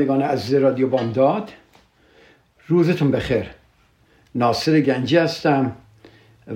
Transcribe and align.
شنوندگان 0.00 0.22
عزیز 0.22 0.54
رادیو 0.54 0.88
بامداد 0.88 1.52
روزتون 2.68 3.10
بخیر. 3.10 3.46
ناصر 4.34 4.80
گنجی 4.80 5.16
هستم 5.16 5.72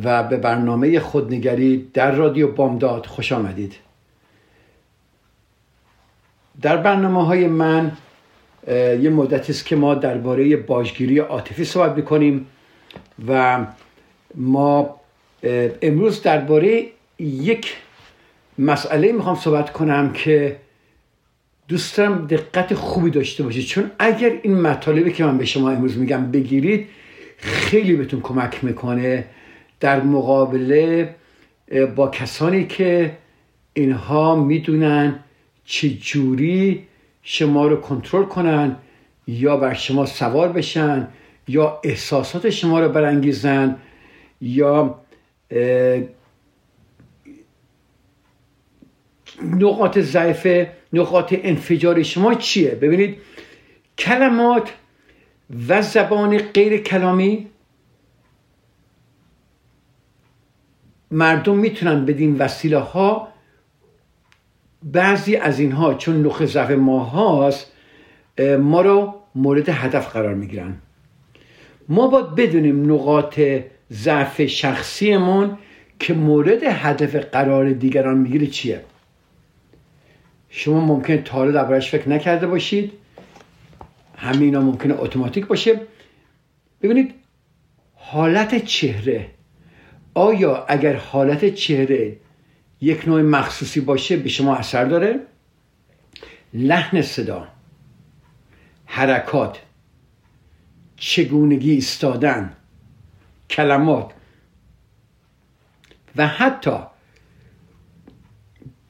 و 0.04 0.22
به 0.22 0.36
برنامه 0.36 1.00
خودنگری 1.00 1.90
در 1.94 2.10
رادیو 2.10 2.52
بامداد 2.52 3.06
خوش 3.06 3.32
آمدید. 3.32 3.74
در 6.62 6.76
برنامه 6.76 7.26
های 7.26 7.46
من 7.46 7.92
یه 9.00 9.10
مدتی 9.10 9.52
است 9.52 9.66
که 9.66 9.76
ما 9.76 9.94
درباره 9.94 10.56
باجگیری 10.56 11.18
عاطفی 11.18 11.64
صحبت 11.64 11.96
می‌کنیم 11.96 12.46
و 13.28 13.66
ما 14.34 15.00
امروز 15.82 16.22
درباره 16.22 16.86
یک 17.18 17.76
مسئله 18.58 19.12
می‌خوام 19.12 19.36
صحبت 19.36 19.72
کنم 19.72 20.12
که 20.12 20.56
دوست 21.68 21.96
دارم 21.96 22.26
دقت 22.26 22.74
خوبی 22.74 23.10
داشته 23.10 23.42
باشید. 23.42 23.64
چون 23.64 23.90
اگر 23.98 24.32
این 24.42 24.60
مطالبی 24.60 25.12
که 25.12 25.24
من 25.24 25.38
به 25.38 25.44
شما 25.44 25.70
امروز 25.70 25.98
میگم 25.98 26.30
بگیرید 26.30 26.88
خیلی 27.36 27.96
بهتون 27.96 28.20
کمک 28.20 28.64
می‌کنه 28.64 29.24
در 29.80 30.02
مقابله 30.02 31.14
با 31.96 32.08
کسانی 32.08 32.66
که 32.66 33.16
اینها 33.74 34.36
می‌دونن 34.36 35.20
چه 35.64 35.90
جوری 35.90 36.86
شما 37.22 37.66
رو 37.66 37.76
کنترل 37.76 38.24
کنن 38.24 38.76
یا 39.26 39.56
بر 39.56 39.74
شما 39.74 40.06
سوار 40.06 40.48
بشن 40.48 41.08
یا 41.48 41.80
احساسات 41.84 42.50
شما 42.50 42.80
رو 42.80 42.88
برانگیزن 42.88 43.76
یا 44.40 45.00
نقاط 49.42 49.98
ضعف 49.98 50.66
نقاط 50.94 51.34
انفجار 51.42 52.02
شما 52.02 52.34
چیه؟ 52.34 52.70
ببینید 52.70 53.16
کلمات 53.98 54.72
و 55.68 55.82
زبان 55.82 56.38
غیر 56.38 56.76
کلامی 56.76 57.46
مردم 61.10 61.56
می‌تونن 61.56 62.04
بدین 62.04 62.36
وسیله 62.38 62.78
ها 62.78 63.28
بعضی 64.82 65.36
از 65.36 65.58
اینها 65.58 65.94
چون 65.94 66.26
نخ 66.26 66.44
ضعف 66.44 66.70
ما 66.70 66.98
هاست 66.98 67.72
ما 68.58 68.80
رو 68.82 69.14
مورد 69.34 69.68
هدف 69.68 70.12
قرار 70.12 70.34
می‌گیرن. 70.34 70.74
ما 71.88 72.06
باید 72.08 72.34
بدونیم 72.34 72.92
نقاط 72.92 73.40
ضعف 73.92 74.42
شخصیمون 74.42 75.58
که 75.98 76.14
مورد 76.14 76.62
هدف 76.62 77.14
قرار 77.14 77.70
دیگران 77.70 78.18
می‌گیره 78.18 78.46
چیه. 78.46 78.84
شما 80.56 80.80
ممکن 80.80 81.16
تا 81.16 81.32
حالا 81.32 81.50
دربارش 81.50 81.90
فکر 81.90 82.08
نکرده 82.08 82.46
باشید. 82.46 82.92
همه 84.16 84.44
اینا 84.44 84.60
ممکنه 84.60 84.94
اتوماتیک 85.00 85.46
باشه. 85.46 85.80
ببینید 86.82 87.14
حالت 87.94 88.64
چهره. 88.64 89.30
آیا 90.14 90.64
اگر 90.68 90.96
حالت 90.96 91.54
چهره 91.54 92.16
یک 92.80 93.08
نوع 93.08 93.22
مخصوصی 93.22 93.80
باشه 93.80 94.16
به 94.16 94.28
شما 94.28 94.56
اثر 94.56 94.84
داره؟ 94.84 95.20
لحن 96.54 97.02
صدا 97.02 97.48
حرکات 98.86 99.58
چگونگی 100.96 101.70
ایستادن 101.70 102.56
کلمات 103.50 104.12
و 106.16 106.26
حتی 106.26 106.78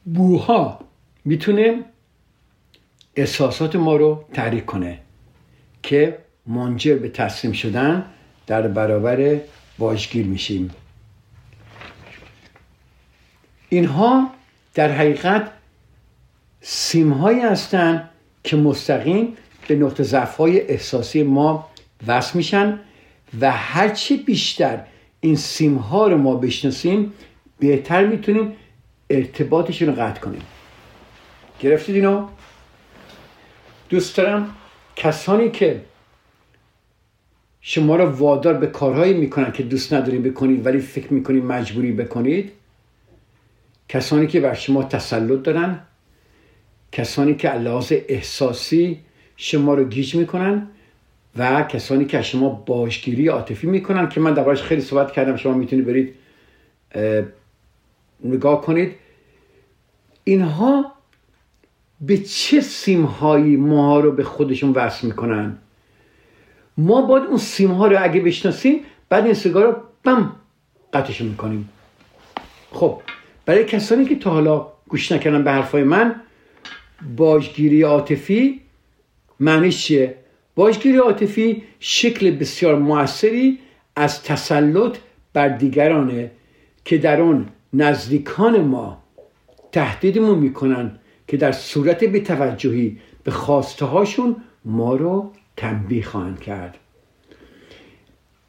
بوها 0.05 0.84
می‌تونه 1.25 1.83
احساسات 3.15 3.75
ما 3.75 3.95
رو 3.95 4.25
تحریک 4.33 4.65
کنه 4.65 4.99
که 5.83 6.17
منجر 6.47 6.95
به 6.95 7.09
تسلیم 7.09 7.53
شدن 7.53 8.05
در 8.47 8.67
برابر 8.67 9.39
واژگیر 9.79 10.25
میشیم. 10.25 10.71
اینها 13.69 14.31
در 14.73 14.91
حقیقت 14.91 15.51
سیمهایی 16.61 17.39
هستند 17.39 18.09
که 18.43 18.55
مستقیم 18.55 19.37
به 19.67 19.75
نقطه 19.75 20.03
ضعف 20.03 20.41
احساسی 20.41 21.23
ما 21.23 21.69
وصل 22.07 22.37
میشن 22.37 22.79
و 23.39 23.51
هرچی 23.51 24.17
بیشتر 24.17 24.83
این 25.19 25.35
سیم 25.35 25.75
ها 25.75 26.07
رو 26.07 26.17
ما 26.17 26.35
بشناسیم 26.35 27.13
بهتر 27.59 28.05
می‌تونیم 28.05 28.53
ارتباطشون 29.09 29.87
رو 29.87 30.01
قطع 30.01 30.19
کنیم. 30.19 30.41
گرفتید 31.59 31.95
اینو؟ 31.95 32.27
دوست 33.89 34.17
دارم 34.17 34.55
کسانی 34.95 35.51
که 35.51 35.81
شما 37.61 37.95
رو 37.95 38.05
وادار 38.05 38.53
به 38.53 38.67
کارهایی 38.67 39.13
می‌کنن 39.13 39.51
که 39.51 39.63
دوست 39.63 39.93
ندارید 39.93 40.23
بکنید 40.23 40.65
ولی 40.65 40.79
فکر 40.79 41.13
می‌کنید 41.13 41.43
مجبوری 41.43 41.91
بکنید 41.91 42.51
کسانی 43.89 44.27
که 44.27 44.39
بر 44.39 44.53
شما 44.53 44.83
تسلط 44.83 45.43
دارن 45.43 45.79
کسانی 46.91 47.35
که 47.35 47.53
لحاظ 47.53 47.93
احساسی 48.07 48.99
شما 49.37 49.73
رو 49.73 49.83
گیج 49.83 50.15
می‌کنن 50.15 50.67
و 51.37 51.63
کسانی 51.63 52.05
که 52.05 52.21
شما 52.21 52.49
باشگیری 52.49 53.27
عاطفی 53.27 53.67
می‌کنن 53.67 54.09
که 54.09 54.19
من 54.19 54.33
دربارش 54.33 54.61
خیلی 54.61 54.81
صحبت 54.81 55.11
کردم 55.11 55.35
شما 55.35 55.53
می‌تونید 55.53 55.85
برید 55.85 56.15
نگاه 58.23 58.61
کنید. 58.61 58.95
اینها 60.23 60.94
به 62.01 62.17
چه 62.17 62.61
سیمهایی 62.61 63.55
ما 63.55 63.99
رو 63.99 64.11
به 64.11 64.23
خودشون 64.23 64.71
وصل 64.71 65.07
می‌کنن؟ 65.07 65.57
ما 66.77 67.01
باید 67.01 67.23
اون 67.23 67.37
سیم 67.37 67.71
ها 67.71 67.87
رو 67.87 68.03
اگه 68.03 68.21
بشناسیم 68.21 68.79
بعد 69.09 69.25
این 69.25 69.33
سیگار 69.33 69.63
رو 69.63 69.75
بم 70.03 70.35
قطعش 70.93 71.21
می‌کنیم. 71.21 71.69
خب 72.71 73.01
برای 73.45 73.65
کسانی 73.65 74.05
که 74.05 74.15
تا 74.15 74.29
حالا 74.29 74.67
گوش 74.87 75.11
نکردن 75.11 75.43
به 75.43 75.51
حرفای 75.51 75.83
من 75.83 76.15
باجگیری 77.17 77.81
عاطفی 77.81 78.61
معنیش 79.39 79.85
چیه؟ 79.85 80.15
باجگیری 80.55 80.97
عاطفی 80.97 81.63
شکل 81.79 82.31
بسیار 82.31 82.75
موثری 82.75 83.59
از 83.95 84.23
تسلط 84.23 84.97
بر 85.33 85.47
دیگرانه 85.47 86.31
که 86.85 86.97
در 86.97 87.21
اون 87.21 87.45
نزدیکان 87.73 88.61
ما 88.61 89.03
تهدیدمون 89.71 90.39
می‌کنن. 90.39 90.99
که 91.27 91.37
در 91.37 91.51
صورت 91.51 92.03
بیتوجهی 92.03 92.97
به 93.23 93.31
خواسته 93.31 93.85
هاشون 93.85 94.35
ما 94.65 94.95
رو 94.95 95.31
تنبیه 95.57 96.03
خواهند 96.03 96.39
کرد. 96.39 96.77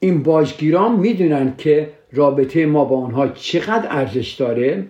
این 0.01 0.23
باجگیران 0.23 0.97
می‌دونن 0.97 1.57
که 1.59 1.93
رابطه 2.13 2.67
ما 2.67 2.85
با 2.85 2.97
اونها 2.97 3.29
چقدر 3.29 3.87
ارزش 3.91 4.33
داره 4.33 4.87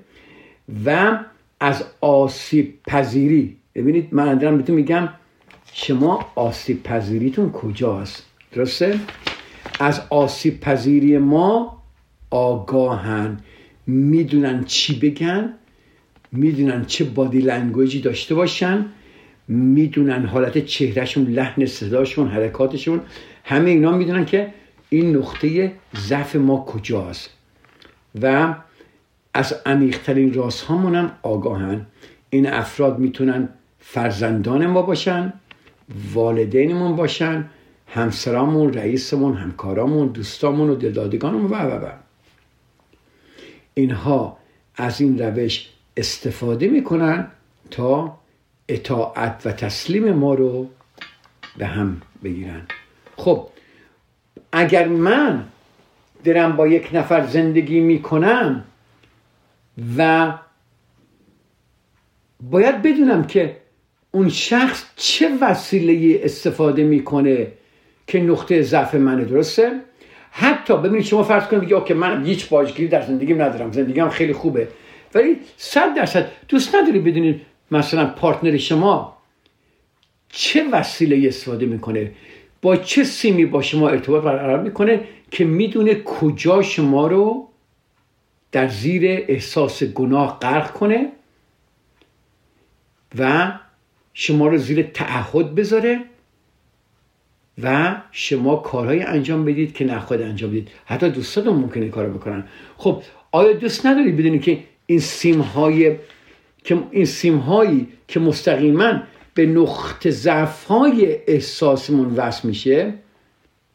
و 0.86 1.18
از 1.60 1.84
آسیب 2.00 2.74
پذیری. 2.86 3.56
ببینید 3.74 4.08
من 4.12 4.38
دارم 4.38 4.56
بهتون 4.56 4.76
میگم 4.76 5.08
شما 5.72 6.26
آسیب 6.34 6.82
پذیریتون 6.82 7.52
کجاست؟ 7.52 8.26
درسته؟ 8.52 9.00
از 9.80 10.02
آسیب 10.10 10.60
پذیری 10.60 11.18
ما 11.18 11.82
آگاهن. 12.30 13.40
می‌دونن 13.86 14.64
چی 14.64 14.98
بگن؟ 14.98 15.54
می‌دونن 16.32 16.84
چه 16.84 17.04
بادی 17.04 17.40
لنگویجی 17.40 18.00
داشته 18.00 18.34
باشن 18.34 18.86
می‌دونن 19.48 20.26
حالت 20.26 20.58
چهرهشون 20.58 21.24
لحن 21.24 21.66
صداشون 21.66 22.28
حرکاتشون. 22.28 23.00
همه 23.44 23.70
اینا 23.70 23.92
می‌دونن 23.92 24.24
که 24.24 24.52
این 24.88 25.16
نقطه 25.16 25.72
ضعف 25.96 26.36
ما 26.36 26.64
کجاست. 26.64 27.30
و 28.22 28.54
از 29.34 29.54
عمیقترین 29.66 30.34
راست 30.34 30.64
هم 30.64 31.12
آگاهن. 31.22 31.86
این 32.30 32.46
افراد 32.46 32.98
می‌تونن 32.98 33.48
فرزندان 33.78 34.66
ما 34.66 34.82
باشن 34.82 35.32
والدینمون 36.12 36.96
باشن 36.96 37.50
همسرامون 37.86 38.72
رئیسمون 38.72 39.34
همکارامون 39.34 40.08
دوستامون 40.08 40.70
و 40.70 40.74
دلدادگانمون 40.74 41.50
و 41.50 41.54
و 41.54 41.84
و. 41.84 41.88
اینها 43.74 44.38
از 44.76 45.00
این 45.00 45.18
روش 45.18 45.68
استفاده 45.96 46.68
می‌کنن 46.68 47.26
تا 47.70 48.18
اطاعت 48.68 49.42
و 49.44 49.52
تسلیم 49.52 50.12
ما 50.12 50.34
رو 50.34 50.70
به 51.58 51.66
هم 51.66 52.02
بگیرن. 52.24 52.62
خب 53.16 53.48
اگر 54.52 54.88
من 54.88 55.44
درم 56.24 56.56
با 56.56 56.66
یک 56.66 56.88
نفر 56.92 57.26
زندگی 57.26 57.80
می‌کنم 57.80 58.64
و 59.98 60.32
باید 62.40 62.82
بدونم 62.82 63.24
که 63.24 63.56
اون 64.10 64.28
شخص 64.28 64.84
چه 64.96 65.38
وسیله 65.40 66.20
استفاده 66.24 66.84
می‌کنه 66.84 67.52
که 68.06 68.20
نقطه 68.20 68.62
ضعف 68.62 68.94
منه 68.94 69.24
درسته؟ 69.24 69.80
حتی 70.30 70.76
ببینید 70.76 71.04
شما 71.04 71.22
فرض 71.22 71.46
کنید 71.46 71.72
اوکی 71.72 71.94
من 71.94 72.26
هیچ 72.26 72.48
باجگیری 72.48 72.88
در 72.88 73.02
زندگیم 73.02 73.42
ندارم. 73.42 73.72
زندگیم 73.72 74.08
خیلی 74.08 74.32
خوبه. 74.32 74.68
ولی 75.16 75.36
صد 75.56 75.94
درصد 75.94 76.30
دوست 76.48 76.74
نداری 76.74 76.98
بدونید 76.98 77.40
مثلا 77.70 78.06
پارتنر 78.06 78.56
شما 78.56 79.16
چه 80.28 80.68
وسیله 80.72 81.28
استفاده 81.28 81.66
می‌کنه 81.66 82.12
با 82.62 82.76
چه 82.76 83.04
سیمی 83.04 83.46
با 83.46 83.62
شما 83.62 83.88
ارتباط 83.88 84.24
برقرار 84.24 84.62
می‌کنه 84.62 85.00
که 85.30 85.44
می‌دونه 85.44 85.94
کجا 85.94 86.62
شما 86.62 87.06
رو 87.06 87.48
در 88.52 88.68
زیر 88.68 89.24
احساس 89.28 89.82
گناه 89.82 90.38
غرق 90.40 90.72
کنه 90.72 91.12
و 93.18 93.52
شما 94.14 94.48
رو 94.48 94.56
زیر 94.56 94.82
تعهد 94.82 95.54
بذاره 95.54 96.00
و 97.62 97.96
شما 98.12 98.56
کارهای 98.56 99.02
انجام 99.02 99.44
بدید 99.44 99.74
که 99.74 99.84
نخواهید 99.84 100.26
انجام 100.26 100.50
بدید 100.50 100.68
حتی 100.84 101.10
دوستاتون 101.10 101.54
ممکنه 101.54 101.88
کار 101.88 102.08
بکنن. 102.08 102.44
خب 102.76 103.02
آیا 103.32 103.52
دوست 103.52 103.86
نداری 103.86 104.12
بدونی 104.12 104.38
که 104.38 104.58
این 104.86 105.00
سیم 105.00 105.40
های 105.40 105.96
که 106.64 106.82
این 106.90 107.04
سیم 107.04 107.38
هایی 107.38 107.88
که 108.08 108.20
مستقیما 108.20 109.02
به 109.34 109.46
نقطه 109.46 110.10
ضعف 110.10 110.64
های 110.64 111.18
احساسمون 111.26 112.14
وصل 112.14 112.48
میشه 112.48 112.94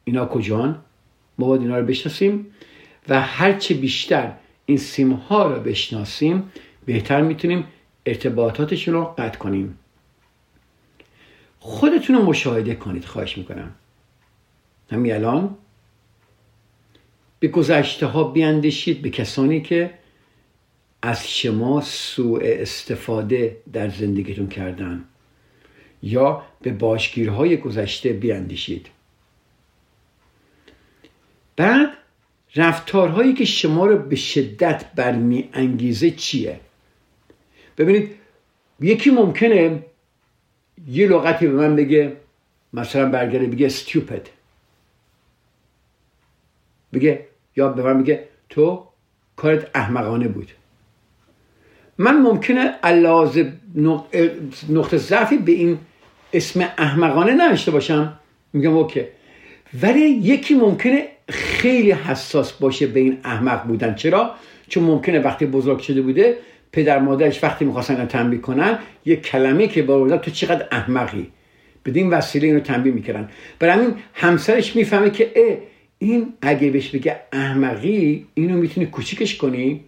اینا 0.04 0.26
کجان؟ 0.26 0.82
ما 1.38 1.48
باید 1.48 1.62
اینا 1.62 1.80
رو 1.80 1.86
بشناسیم 1.86 2.48
و 3.10 3.22
هرچه 3.22 3.74
بیشتر 3.74 4.32
این 4.66 4.78
سیم 4.78 5.12
ها 5.12 5.54
رو 5.54 5.62
بشناسیم 5.62 6.52
بهتر 6.86 7.22
می‌تونیم 7.22 7.64
ارتباطاتشون 8.06 8.94
رو 8.94 9.04
قطع 9.04 9.38
کنیم. 9.38 9.78
خودتون 11.60 12.16
رو 12.16 12.26
مشاهده 12.26 12.76
کنید 12.76 13.06
خواهش 13.06 13.38
می‌کنم. 13.38 13.72
همین 14.92 15.14
الان. 15.14 15.58
به 17.40 17.48
گذشته 17.48 18.06
ها 18.06 18.24
بیاندیشید 18.24 19.02
به 19.02 19.10
کسانی 19.10 19.62
که 19.62 19.94
از 21.02 21.32
شما 21.32 21.82
سوء 21.82 22.40
استفاده 22.44 23.58
در 23.74 23.90
زندگیتون 23.90 24.48
کردن. 24.48 25.06
یا 26.04 26.44
به 26.62 26.72
باشگیرهای 26.72 27.58
گذشته 27.58 28.14
بیاندیشید. 28.14 28.88
بعد 31.56 31.90
رفتارهایی 32.56 33.34
که 33.34 33.46
شما 33.46 33.86
رو 33.86 33.98
به 33.98 34.16
شدت 34.16 34.86
برمی 34.96 35.50
انگیزه 35.54 36.12
چیه؟ 36.12 36.60
ببینید 37.78 38.16
یکی 38.80 39.10
ممکنه 39.10 39.84
یه 40.88 41.08
لغتی 41.08 41.48
به 41.48 41.54
من 41.54 41.76
بگه 41.76 42.18
مثلا 42.74 43.10
برگرده 43.10 43.48
بگه 43.48 43.70
stupid. 43.70 44.30
بگه 46.94 47.28
یا 47.56 47.70
به 47.70 47.84
من 47.84 48.04
بگه 48.04 48.28
تو 48.50 48.88
کارت 49.36 49.72
احمقانه 49.76 50.28
بود. 50.28 50.52
من 51.98 52.22
ممکنه 52.22 52.74
علاوه 52.84 53.52
نقطه 54.70 54.98
ضعفی 54.98 55.38
به 55.38 55.52
این 55.52 55.78
اسم 56.34 56.70
احمقانه 56.78 57.32
نداشته 57.32 57.72
باشم. 57.72 58.14
میگم 58.54 58.78
اوکی. 58.78 59.02
ولی 59.82 60.00
یکی 60.00 60.54
ممکنه 60.54 61.08
خیلی 61.30 61.92
حساس 61.92 62.54
باشه 62.54 62.88
به 62.88 63.00
این 63.00 63.18
احمق 63.24 63.64
بودن. 63.64 63.96
چرا؟ 63.96 64.32
چون 64.68 64.84
ممکنه 64.84 65.20
وقتی 65.20 65.46
بزرگ 65.46 65.80
شده 65.80 66.02
بوده 66.02 66.38
پدر 66.72 67.00
مادرش 67.00 67.44
وقتی 67.44 67.66
می‌خواستن 67.66 68.06
تنبیه 68.06 68.40
کنن 68.40 68.80
یه 69.06 69.16
کلمه 69.16 69.68
که 69.68 69.84
با 69.84 70.18
تو 70.18 70.32
چقدر 70.32 70.68
احمقی. 70.72 71.28
بدین 71.86 72.10
وسیله 72.10 72.48
اینو 72.48 72.60
تنبیه 72.60 72.94
می‌کردن. 72.94 73.30
برای 73.60 73.74
همین 73.74 73.96
همسرش 74.14 74.76
می‌فهمه 74.76 75.10
که 75.10 75.32
اه 75.36 75.58
این 76.00 76.34
اگه 76.42 76.70
بهش 76.70 76.90
بگه 76.90 77.20
احمقی 77.34 78.26
اینو 78.34 78.58
می‌تونی 78.58 78.86
کوچیکش 78.86 79.38
کنی؟ 79.38 79.82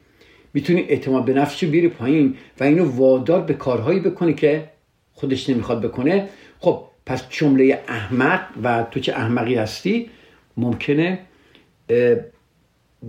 می‌تونی 0.53 0.81
اعتماد 0.81 1.25
به 1.25 1.33
نفسشو 1.33 1.67
بیاری 1.67 1.89
پایین 1.89 2.37
و 2.59 2.63
اینو 2.63 2.95
وادار 2.95 3.41
به 3.41 3.53
کارهایی 3.53 3.99
بکنی 3.99 4.33
که 4.33 4.69
خودش 5.13 5.49
نمی‌خواد 5.49 5.81
بکنه. 5.81 6.29
خب 6.59 6.83
پس 7.05 7.29
جمله 7.29 7.83
احمق 7.87 8.47
و 8.63 8.83
تو 8.91 8.99
چه 8.99 9.13
احمقی 9.13 9.55
هستی؟ 9.55 10.09
ممکنه 10.57 11.19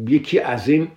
یکی 0.07 0.39
از 0.41 0.69
این 0.69 0.89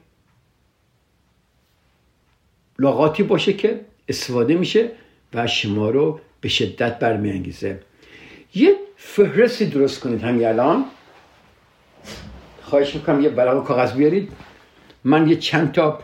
لغاتی 2.79 3.23
باشه 3.23 3.53
که 3.53 3.79
استفاده 4.07 4.55
میشه 4.55 4.91
و 5.33 5.47
شما 5.47 5.89
رو 5.89 6.19
به 6.41 6.49
شدت 6.49 6.99
برمیانگیزه. 6.99 7.79
یه 8.55 8.75
فهرستی 8.95 9.65
درست 9.65 9.99
کنید 9.99 10.21
همین 10.21 10.47
الان. 10.47 10.85
خواهش 12.61 12.95
می‌کنم 12.95 13.21
یه 13.21 13.29
برای 13.29 13.61
کاغذ 13.61 13.93
بیارید. 13.93 14.31
من 15.03 15.29
یه 15.29 15.35
چند 15.35 15.71
تا 15.71 15.99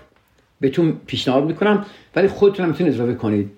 بهتون 0.63 1.01
پیشنهاد 1.05 1.43
می‌کنم 1.45 1.85
ولی 2.15 2.27
خودتون 2.27 2.63
هم 2.63 2.71
می‌تونید 2.71 2.93
اضافه 2.93 3.13
کنید. 3.13 3.51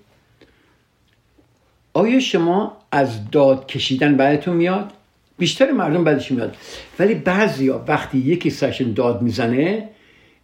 آیا 1.92 2.20
شما 2.20 2.76
از 2.92 3.30
داد 3.30 3.66
کشیدن 3.66 4.16
بعدتون 4.16 4.56
میاد؟ 4.56 4.92
بیشتر 5.38 5.70
مردم 5.70 6.04
بعدش 6.04 6.32
میاد. 6.32 6.56
ولی 6.98 7.14
بعضیا 7.14 7.84
وقتی 7.88 8.18
یکی 8.18 8.50
سرشون 8.50 8.92
داد 8.92 9.22
می‌زنه 9.22 9.88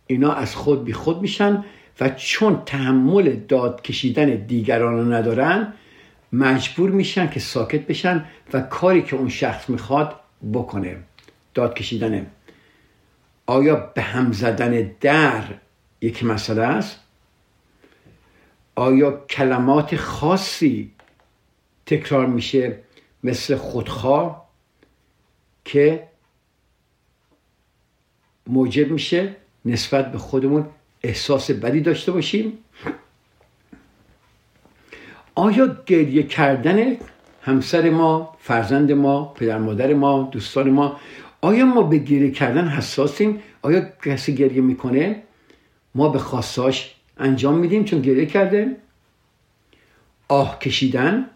اینا 0.06 0.32
از 0.32 0.54
خود 0.54 0.84
بی 0.84 0.92
خود 0.92 1.22
میشن 1.22 1.64
و 2.00 2.08
چون 2.08 2.62
تحمل 2.66 3.36
داد 3.48 3.82
کشیدن 3.82 4.26
دیگران 4.26 4.94
رو 4.94 5.12
ندارن 5.12 5.72
مجبور 6.32 6.90
میشن 6.90 7.30
که 7.30 7.40
ساکت 7.40 7.86
بشن 7.86 8.24
و 8.52 8.60
کاری 8.60 9.02
که 9.02 9.16
اون 9.16 9.28
شخص 9.28 9.70
می‌خواد 9.70 10.14
بکنه. 10.52 10.96
داد 11.54 11.74
کشیدنه. 11.74 12.26
آیا 13.46 13.76
به 13.94 14.02
هم 14.02 14.32
زدن 14.32 14.90
در 15.00 15.42
یک 16.02 16.24
مسئله 16.24 16.62
است. 16.62 17.00
آیا 18.74 19.24
کلمات 19.30 19.96
خاصی 19.96 20.90
تکرار 21.86 22.26
میشه 22.26 22.78
مثل 23.24 23.56
خودخواه 23.56 24.48
که 25.64 26.08
موجب 28.46 28.90
میشه 28.90 29.36
نسبت 29.64 30.12
به 30.12 30.18
خودمون 30.18 30.66
احساس 31.02 31.50
بدی 31.50 31.80
داشته 31.80 32.12
باشیم؟ 32.12 32.58
آیا 35.34 35.76
گریه 35.86 36.22
کردن 36.22 36.96
همسر 37.42 37.90
ما 37.90 38.36
فرزند 38.40 38.92
ما 38.92 39.24
پدر 39.24 39.58
مادر 39.58 39.94
ما 39.94 40.28
دوستان 40.32 40.70
ما 40.70 41.00
آیا 41.40 41.64
ما 41.64 41.82
به 41.82 41.98
گریه 41.98 42.30
کردن 42.30 42.68
حساسیم؟ 42.68 43.42
آیا 43.62 43.80
کسی 44.04 44.34
گریه 44.34 44.60
می‌کنه؟ 44.60 45.22
ما 45.94 46.08
به 46.08 46.18
خواستاش 46.18 46.94
انجام 47.16 47.58
میدیم 47.58 47.84
چون 47.84 48.02
گریه 48.02 48.26
کرده. 48.26 48.76
آه 50.28 50.58
کشیدن. 50.58 51.26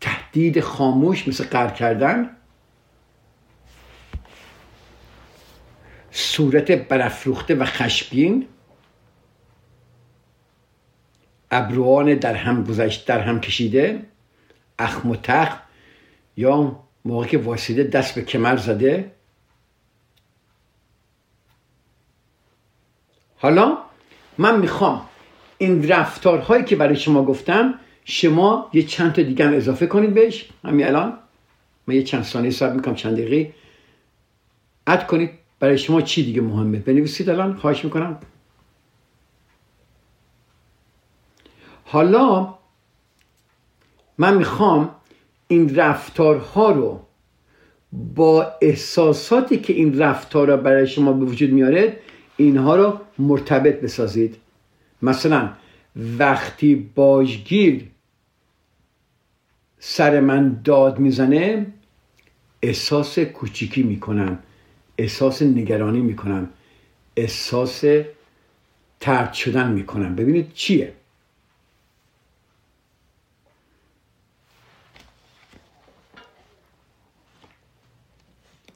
تهدید 0.00 0.60
خاموش 0.60 1.28
مثل 1.28 1.44
قر 1.44 1.70
کردن. 1.70 2.36
صورت 6.10 6.70
برافروخته 6.70 7.54
و 7.54 7.64
خشمگین. 7.64 8.46
ابروان 11.50 12.14
در 12.14 12.34
هم 12.34 12.64
گذشت 12.64 13.06
در 13.06 13.20
هم 13.20 13.40
کشیده. 13.40 14.02
اخم 14.78 15.10
و 15.10 15.16
تخ 15.16 15.56
یا 16.36 16.84
موقع 17.04 17.26
که 17.26 17.38
واسیده 17.38 17.84
دست 17.84 18.14
به 18.14 18.22
کمر 18.22 18.56
زده. 18.56 19.17
حالا 23.38 23.78
من 24.38 24.60
می‌خوام 24.60 25.08
این 25.58 25.88
رفتارهایی 25.88 26.64
که 26.64 26.76
برای 26.76 26.96
شما 26.96 27.24
گفتم 27.24 27.74
شما 28.04 28.70
یه 28.72 28.82
چند 28.82 29.12
تا 29.12 29.22
دیگه 29.22 29.46
هم 29.46 29.54
اضافه 29.54 29.86
کنید 29.86 30.14
بهش. 30.14 30.48
همین 30.64 30.86
الان 30.86 31.18
من 31.86 31.94
یه 31.94 32.02
چند 32.02 32.22
ثانیه 32.22 32.50
صبر 32.50 32.72
می‌کنم 32.72 32.94
چند 32.94 33.12
دقیقه. 33.12 33.54
اد 34.86 35.06
کنید. 35.06 35.30
برای 35.60 35.78
شما 35.78 36.00
چی 36.00 36.24
دیگه 36.24 36.40
مهمه؟ 36.40 36.78
بنویسید 36.78 37.30
الان. 37.30 37.56
خواهش 37.56 37.84
می‌کنم. 37.84 38.18
حالا 41.84 42.54
من 44.18 44.36
می‌خوام 44.36 44.94
این 45.48 45.76
رفتارها 45.76 46.70
رو 46.70 47.00
با 47.92 48.52
احساساتی 48.60 49.58
که 49.58 49.72
این 49.72 49.98
رفتارها 49.98 50.56
برای 50.56 50.86
شما 50.86 51.12
به 51.12 51.24
وجود 51.24 51.50
میاره 51.50 51.96
اینها 52.38 52.76
رو 52.76 53.00
مرتبط 53.18 53.80
بسازید. 53.80 54.36
مثلا 55.02 55.52
وقتی 55.96 56.74
باجگیر 56.74 57.90
سر 59.78 60.20
من 60.20 60.60
داد 60.64 60.98
می‌زنه 60.98 61.66
احساس 62.62 63.18
کوچیکی 63.18 63.82
می‌کنم 63.82 64.38
احساس 64.98 65.42
نگرانی 65.42 66.00
می‌کنم 66.00 66.50
احساس 67.16 67.84
ترد 69.00 69.32
شدن 69.32 69.72
می‌کنم. 69.72 70.16
ببینید 70.16 70.52
چیه؟ 70.52 70.92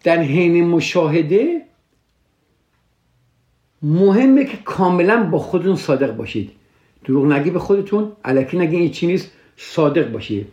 در 0.02 0.23
حین 0.23 0.66
مشاهده 0.69 1.62
مهمه 3.82 4.44
که 4.44 4.56
کاملا 4.56 5.22
با 5.22 5.38
خودتون 5.38 5.76
صادق 5.76 6.16
باشید. 6.16 6.50
دروغ 7.04 7.32
نگی 7.32 7.50
به 7.50 7.58
خودتون 7.58 8.12
علکی 8.24 8.58
نگی 8.58 8.76
این 8.76 8.90
چی 8.90 9.06
نیست 9.06 9.30
صادق 9.56 10.12
باشید. 10.12 10.48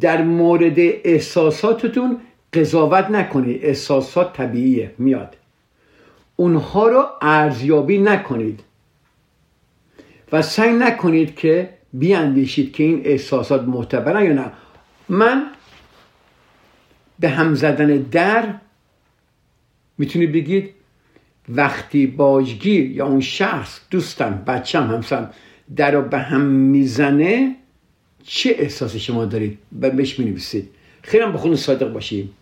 در 0.00 0.22
مورد 0.22 0.78
احساساتتون 0.78 2.20
قضاوت 2.52 3.10
نکنید 3.10 3.64
احساسات 3.64 4.32
طبیعیه 4.32 4.94
میاد. 4.98 5.36
اونها 6.36 6.88
رو 6.88 7.04
ارزیابی 7.22 7.98
نکنید. 7.98 8.60
و 10.32 10.42
سعی 10.42 10.72
نکنید 10.72 11.36
که 11.36 11.70
بیاندیشید 11.92 12.72
که 12.72 12.84
این 12.84 13.02
احساسات 13.04 13.62
معتبرن 13.62 14.24
یا 14.24 14.32
نه. 14.32 14.52
من 15.08 15.46
به 17.18 17.28
هم 17.28 17.54
زدن 17.54 17.96
در 17.96 18.54
می‌تونید 19.98 20.32
بگید 20.32 20.74
وقتی 21.48 22.06
باجگیر 22.06 22.90
یا 22.90 23.06
اون 23.06 23.20
شخص 23.20 23.80
دوستم 23.90 24.44
بچم 24.46 24.86
همسرم 24.86 25.30
در 25.76 25.90
رو 25.90 26.02
به 26.02 26.18
هم 26.18 26.40
می‌زنه 26.40 27.56
چه 28.22 28.56
احساسی 28.58 29.00
شما 29.00 29.24
دارید؟ 29.24 29.58
بهش 29.72 30.18
می 30.18 30.24
نویسید 30.24 30.70
خیلی 31.02 31.24
هم 31.24 31.32
به 31.32 31.38
خودتون 31.38 31.56
صادق 31.56 31.92
باشید 31.92 32.32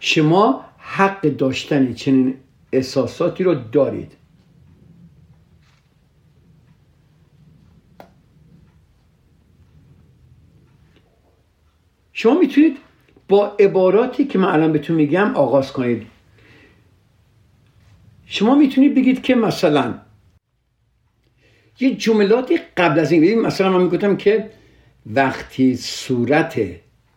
شما 0.00 0.64
حق 0.78 1.20
داشتن 1.20 1.92
چنین 1.94 2.34
احساساتی 2.72 3.44
رو 3.44 3.54
دارید. 3.54 4.12
شما 12.12 12.38
می‌تونید 12.38 12.76
با 13.28 13.56
عباراتی 13.60 14.24
که 14.24 14.38
من 14.38 14.48
الان 14.48 14.72
بهتون 14.72 14.96
میگم 14.96 15.34
آغاز 15.34 15.72
کنید. 15.72 16.15
شما 18.26 18.54
می‌تونید 18.54 18.94
بگید 18.94 19.22
که 19.22 19.34
مثلا 19.34 19.94
یه 21.80 21.94
جملاتی 21.94 22.58
قبل 22.76 23.00
از 23.00 23.12
این 23.12 23.20
بگید 23.20 23.38
مثلا 23.38 23.70
من 23.70 23.82
می‌گفتم 23.82 24.16
که 24.16 24.50
وقتی 25.06 25.76
صورت 25.76 26.60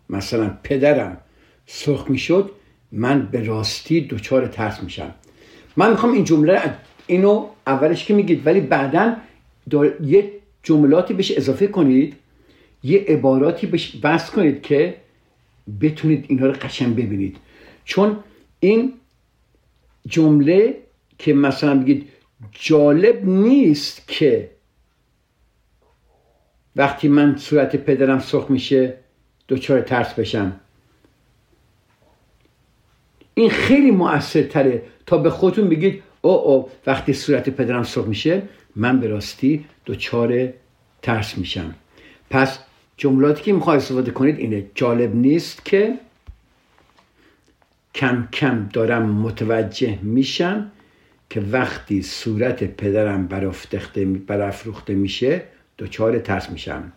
مثلا 0.09 0.57
پدرم 0.63 1.17
سرخ 1.65 2.09
می‌شد 2.09 2.51
من 2.91 3.25
به 3.31 3.43
راستی 3.43 4.01
دچار 4.01 4.47
ترس 4.47 4.83
میشم. 4.83 5.15
من 5.77 5.89
می‌خوام 5.89 6.13
این 6.13 6.23
جمله 6.23 6.61
اینو 7.07 7.47
اولش 7.67 8.05
که 8.05 8.13
میگید 8.13 8.47
ولی 8.47 8.59
بعدا 8.59 9.15
یه 10.03 10.31
جملاتی 10.63 11.13
بهش 11.13 11.31
اضافه 11.31 11.67
کنید 11.67 12.15
یه 12.83 13.05
عباراتی 13.07 13.67
بهش 13.67 13.95
بس 13.95 14.31
کنید 14.31 14.61
که 14.61 14.95
بتونید 15.81 16.25
اینها 16.27 16.45
رو 16.45 16.53
قشن 16.53 16.93
ببینید. 16.93 17.37
چون 17.85 18.17
این 18.59 18.93
جمله 20.07 20.77
که 21.19 21.33
مثلا 21.33 21.79
بگید 21.79 22.09
جالب 22.51 23.25
نیست 23.25 24.07
که 24.07 24.49
وقتی 26.75 27.07
من 27.07 27.37
صورت 27.37 27.75
پدرم 27.75 28.19
سرخ 28.19 28.51
میشه 28.51 28.93
دچار 29.49 29.81
ترس 29.81 30.13
بشم. 30.13 30.59
این 33.33 33.49
خیلی 33.49 33.97
تره 34.43 34.81
تا 35.05 35.17
به 35.17 35.29
خودتون 35.29 35.69
بگید 35.69 36.03
او 36.21 36.31
او 36.31 36.69
وقتی 36.87 37.13
صورت 37.13 37.49
پدرم 37.49 37.83
سرخ 37.83 38.07
میشه 38.07 38.41
من 38.75 38.99
به 38.99 39.07
راستی 39.07 39.65
دچار 39.85 40.53
ترس 41.01 41.37
میشم. 41.37 41.75
پس 42.29 42.59
جملاتی 42.97 43.43
که 43.43 43.53
می‌خوای 43.53 43.77
استفاده 43.77 44.11
کنید 44.11 44.39
اینه 44.39 44.65
جالب 44.75 45.15
نیست 45.15 45.65
که 45.65 45.99
کم 47.95 48.27
کم 48.33 48.69
دارم 48.73 49.09
متوجه 49.09 49.99
میشم 50.01 50.71
که 51.29 51.41
وقتی 51.41 52.01
صورت 52.01 52.63
پدرم 52.63 53.27
برافروخته 54.27 54.95
میشه 54.95 55.43
دچار 55.77 56.19
ترس 56.19 56.49
میشم. 56.49 56.91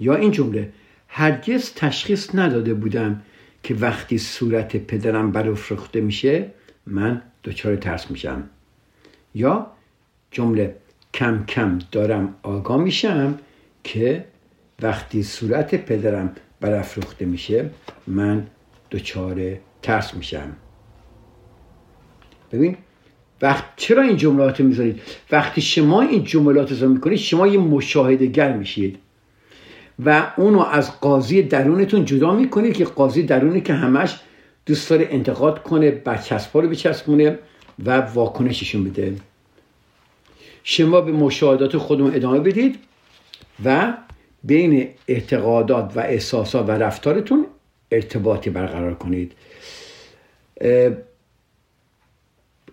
یا 0.00 0.14
این 0.14 0.30
جمله 0.30 0.72
هرگز 1.08 1.72
تشخیص 1.74 2.34
نداده 2.34 2.74
بودم 2.74 3.22
که 3.62 3.74
وقتی 3.74 4.18
صورت 4.18 4.76
پدرم 4.76 5.32
برافروخته 5.32 6.00
میشه 6.00 6.50
من 6.86 7.22
دچار 7.44 7.76
ترس 7.76 8.10
میشم. 8.10 8.50
یا 9.34 9.66
جمله 10.30 10.76
کم 11.14 11.44
کم 11.44 11.78
دارم 11.92 12.34
آگاه 12.42 12.82
میشم 12.82 13.38
که 13.84 14.24
وقتی 14.82 15.22
صورت 15.22 15.74
پدرم 15.74 16.34
برافروخته 16.60 17.24
میشه 17.24 17.70
من 18.06 18.46
دچار 18.90 19.56
ترس 19.82 20.14
میشم. 20.14 20.56
ببین 22.52 22.76
وقت 23.42 23.64
چرا 23.76 24.02
این 24.02 24.16
جملات 24.16 24.60
رو 24.60 24.66
می‌ذارید؟ 24.66 25.00
وقتی 25.32 25.60
شما 25.60 26.02
این 26.02 26.24
جملات 26.24 26.82
رو 26.82 26.88
می‌کنید 26.88 27.18
شما 27.18 27.46
یه 27.46 27.58
مشاهده 27.58 28.26
گر 28.26 28.52
میشید. 28.52 28.98
و 30.04 30.32
اونو 30.36 30.60
از 30.60 31.00
قاضی 31.00 31.42
درونتون 31.42 32.04
جدا 32.04 32.32
می‌کنید 32.34 32.76
که 32.76 32.84
قاضی 32.84 33.22
درونی 33.22 33.60
که 33.60 33.72
همش 33.72 34.20
دوست 34.66 34.90
داره 34.90 35.08
انتقاد 35.10 35.62
کنه 35.62 35.90
برچسبا 35.90 36.60
رو 36.60 36.68
بچسبونه 36.68 37.38
و 37.84 38.00
واکنششون 38.00 38.84
بده. 38.84 39.14
شما 40.64 41.00
به 41.00 41.12
مشاهدات 41.12 41.76
خودمون 41.76 42.14
ادامه 42.14 42.40
بدید 42.40 42.78
و 43.64 43.94
بین 44.44 44.88
اعتقادات 45.08 45.92
و 45.96 46.00
احساسات 46.00 46.68
و 46.68 46.70
رفتارتون 46.70 47.46
ارتباطی 47.90 48.50
برقرار 48.50 48.94
کنید. 48.94 49.32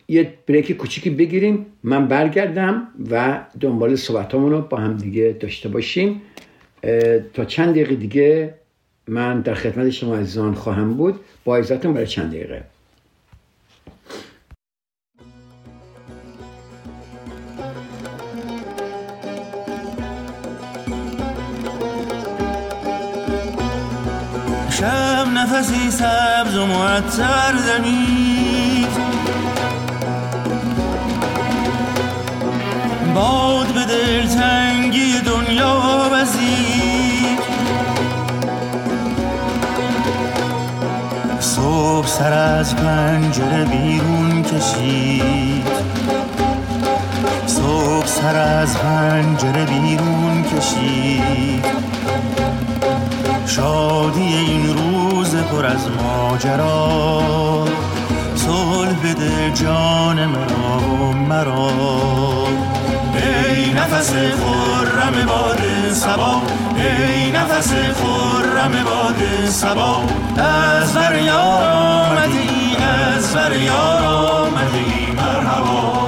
یه 0.08 0.34
بریک 0.48 0.72
کوچیکی 0.72 1.10
بگیریم. 1.10 1.66
من 1.84 2.08
برگردم 2.08 2.88
و 3.12 3.40
دنبال 3.60 3.96
صحبتامون 3.96 4.52
رو 4.52 4.62
با 4.62 4.78
هم 4.78 4.98
دیگه 4.98 5.38
داشته 5.40 5.70
باشیم. 5.70 6.22
تا 7.34 7.46
چند 7.46 7.70
دقیقه 7.70 7.96
دیگه 7.96 8.54
من 9.08 9.42
در 9.42 9.54
خدمت 9.54 9.90
شما 9.90 10.18
عزیزان 10.18 10.54
خواهم 10.54 10.94
بود. 10.94 11.20
با 11.46 11.58
عزتون 11.58 11.94
برای 11.94 12.08
چند 12.08 12.32
دقیقه. 12.32 12.64
شب 24.72 25.28
نفسی 25.36 25.92
سبز 25.92 26.58
و 26.58 26.66
معطر 26.66 27.52
دنید 27.68 28.27
باد 33.18 33.68
به 33.68 33.86
دلتنگی 33.86 35.14
دنیا 35.26 36.10
وزید 36.12 37.40
صبح 41.40 42.08
سر 42.08 42.34
از 42.34 42.76
پنجره 42.76 43.66
بیرون 43.66 44.44
کشید. 44.44 45.68
صبح 47.48 48.06
سر 48.06 48.36
از 48.36 48.78
پنجره 48.78 49.66
بیرون 49.66 50.44
کشید. 50.44 51.66
شادی 53.46 54.22
این 54.22 54.78
روز 54.78 55.36
پر 55.36 55.66
از 55.66 55.88
ماجرا. 56.04 57.66
صلح 58.36 58.96
بده 59.04 59.52
جان 59.56 60.26
مرا 60.26 60.80
و 60.80 61.14
مرا. 61.14 62.77
ای 63.18 63.74
نفس 63.74 64.14
خرم 64.14 65.26
باد 65.28 65.62
سبا 65.94 66.42
ای 66.76 67.32
نفس 67.32 67.72
خرم 67.72 68.84
باد 68.84 69.50
سبا 69.50 70.02
از 70.38 70.94
بر 70.94 71.22
یار 71.22 71.72
آمدی 71.72 72.78
از 73.16 73.34
بر 73.36 73.56
یار 73.56 74.04
آمدی 74.04 75.12
مرحبا. 75.18 76.07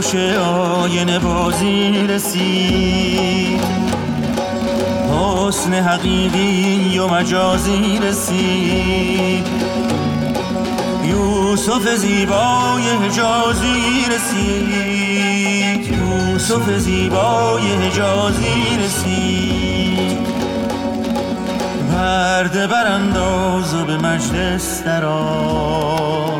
خوش 0.00 0.14
آینه 0.14 1.18
بازی 1.18 2.06
رسید. 2.08 3.60
حسن 5.12 5.74
حقیقی 5.74 6.98
و 6.98 7.08
مجازی 7.08 7.98
رسید. 8.02 9.46
یوسف 11.04 11.94
زیبای 11.96 12.82
حجازی 12.82 14.06
رسید. 14.10 15.94
یوسف 15.98 16.70
زیبای 16.78 17.72
حجازی 17.72 18.78
رسید. 18.84 20.18
پرده 21.92 22.66
برانداز 22.66 23.74
و 23.74 23.84
به 23.84 23.96
مجلس 23.96 24.82
درآ 24.82 26.38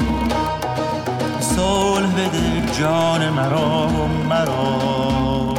صلح 1.40 2.12
بده 2.12 2.49
جان 2.80 3.30
مرا 3.30 3.88
و 3.88 4.08
مرا. 4.08 5.54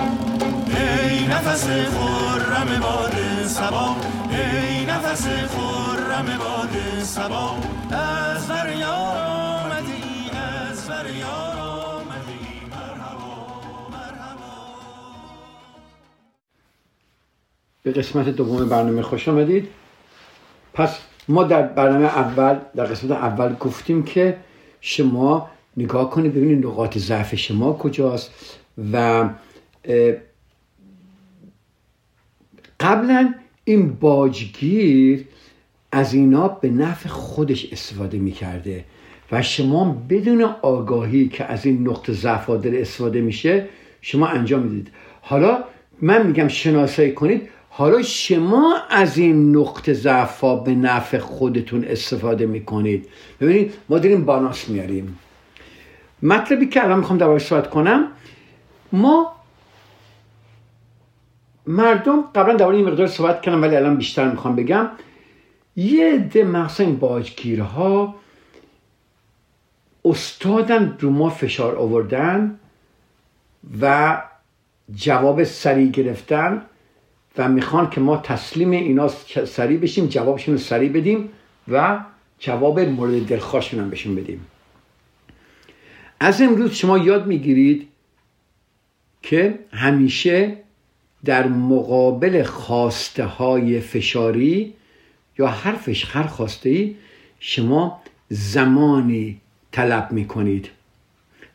ای 0.67 1.27
نفس 1.27 1.67
خرم 1.67 2.79
باد 2.81 3.45
سبا 3.45 3.95
ای 4.31 4.85
نفس 4.85 5.27
خرم 5.27 6.25
باد 6.25 7.03
سبا 7.03 7.55
از 7.91 8.45
فریاد 8.45 9.17
آمدی 9.27 10.31
از 10.69 10.81
فریاد 10.81 11.57
آمدی 11.57 12.61
مرحبا 12.71 13.35
مرحبا. 13.91 14.57
به 17.83 17.91
قسمت 17.91 18.29
دوم 18.29 18.69
برنامه 18.69 19.01
خوش 19.01 19.27
آمدید. 19.27 19.67
پس 20.73 20.99
ما 21.27 21.43
در 21.43 21.61
برنامه 21.61 22.05
اول 22.05 22.59
در 22.75 22.85
قسمت 22.85 23.11
اول 23.11 23.55
گفتیم 23.55 24.03
که 24.03 24.37
شما 24.81 25.50
نگاه 25.77 26.09
کنید 26.09 26.33
ببینید 26.33 26.65
نقاط 26.65 26.97
ضعف 26.97 27.35
شما 27.35 27.73
کجاست 27.73 28.31
و 28.93 29.29
قبلا 32.79 33.33
این 33.63 33.93
باجگیر 33.93 35.25
از 35.91 36.13
اینا 36.13 36.47
به 36.47 36.69
نفع 36.69 37.09
خودش 37.09 37.73
استفاده 37.73 38.17
می‌کرده 38.17 38.85
و 39.31 39.41
شما 39.41 40.03
بدون 40.09 40.41
آگاهی 40.61 41.27
که 41.27 41.45
از 41.45 41.65
این 41.65 41.87
نقطه 41.87 42.13
ضعف 42.13 42.49
داره 42.49 42.81
استفاده 42.81 43.21
میشه 43.21 43.67
شما 44.01 44.27
انجام 44.27 44.61
می‌دید. 44.61 44.91
حالا 45.21 45.63
من 46.01 46.27
میگم 46.27 46.47
شناسایی 46.47 47.11
کنید 47.11 47.49
حالا 47.69 48.01
شما 48.01 48.75
از 48.89 49.17
این 49.17 49.57
نقطه 49.57 49.93
ضعف 49.93 50.43
به 50.43 50.75
نفع 50.75 51.17
خودتون 51.17 51.85
استفاده 51.85 52.45
می‌کنید. 52.45 53.07
ببینید 53.41 53.73
ما 53.89 53.99
داریم 53.99 54.25
بالانس 54.25 54.69
میاریم. 54.69 55.17
مطلبی 56.23 56.65
که 56.65 56.83
الان 56.83 56.99
می‌خوام 56.99 57.17
دربارش 57.17 57.45
صحبت 57.45 57.69
کنم 57.69 58.07
ما 58.91 59.35
مردم 61.67 62.21
قبلا 62.35 62.55
درباره 62.55 62.77
این 62.77 62.87
مقدار 62.87 63.07
صحبت 63.07 63.41
کردم 63.41 63.61
ولی 63.61 63.75
الان 63.75 63.97
بیشتر 63.97 64.29
می‌خوام 64.31 64.55
بگم. 64.55 64.89
یه 65.75 66.13
عده 66.13 66.43
مخصوصا 66.43 66.83
این 66.83 66.97
باجگیرها 66.97 68.15
استادن 70.05 70.97
رو 70.99 71.09
ما 71.09 71.29
فشار 71.29 71.75
آوردن 71.75 72.59
و 73.81 74.17
جواب 74.95 75.43
سریع 75.43 75.87
گرفتن 75.87 76.61
و 77.37 77.49
می‌خوان 77.49 77.89
که 77.89 78.01
ما 78.01 78.17
تسلیم 78.17 78.71
اینا 78.71 79.07
سریع 79.45 79.79
بشیم 79.79 80.05
جوابشون 80.07 80.53
رو 80.53 80.59
سریع 80.59 80.89
بدیم 80.89 81.29
و 81.67 81.99
جواب 82.39 82.79
مورد 82.79 83.27
دلخواهشون 83.27 83.79
هم 83.79 83.89
بهشون 83.89 84.15
بدیم. 84.15 84.45
از 86.23 86.41
امروز 86.41 86.73
شما 86.73 86.97
یاد 86.97 87.27
می‌گیرید 87.27 87.87
که 89.21 89.59
همیشه 89.71 90.57
در 91.25 91.47
مقابل 91.47 92.43
خواسته 92.43 93.25
های 93.25 93.79
فشاری 93.79 94.73
یا 95.39 95.47
هر 95.47 95.75
فش 95.75 96.05
هر 96.15 96.23
خواسته 96.23 96.69
ای 96.69 96.95
شما 97.39 98.01
زمانی 98.29 99.41
طلب 99.71 100.11
می‌کنید. 100.11 100.69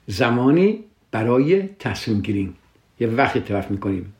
زمانی 0.06 0.78
برای 1.10 1.62
تصمیم 1.62 2.20
گیری 2.20 2.54
یه 3.00 3.08
وقتی 3.08 3.40
طرف 3.40 3.70
می‌کنیم. 3.70 4.14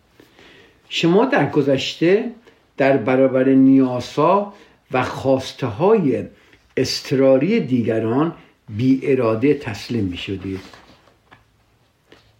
شما 0.89 1.25
در 1.25 1.51
گذشته 1.51 2.31
در 2.77 2.97
برابر 2.97 3.49
نیازها 3.49 4.55
و 4.93 5.03
خواسته 5.03 5.67
های 5.67 6.25
استراری 6.77 7.61
دیگران 7.61 8.35
بی 8.69 9.01
اراده 9.03 9.55
تسلیم 9.55 10.05
می 10.05 10.17
شدید. 10.17 10.61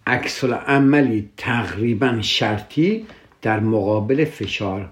عکس 0.07 0.45
عملی 0.45 1.31
تقریبا 1.37 2.23
شرطی 2.23 3.07
در 3.43 3.61
مقابل 3.61 4.25
فشار. 4.25 4.89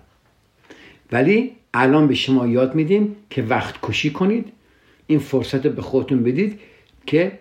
ولی 1.13 1.53
الان 1.75 2.09
به 2.09 2.15
شما 2.15 2.47
یاد 2.47 2.75
میدیم 2.75 3.17
که 3.31 3.43
وقت 3.43 3.75
کشی 3.83 4.11
کنید. 4.11 4.53
این 5.07 5.19
فرصت 5.19 5.67
رو 5.67 5.73
به 5.73 5.83
خودتون 5.83 6.23
بدید 6.23 6.61
که 7.07 7.39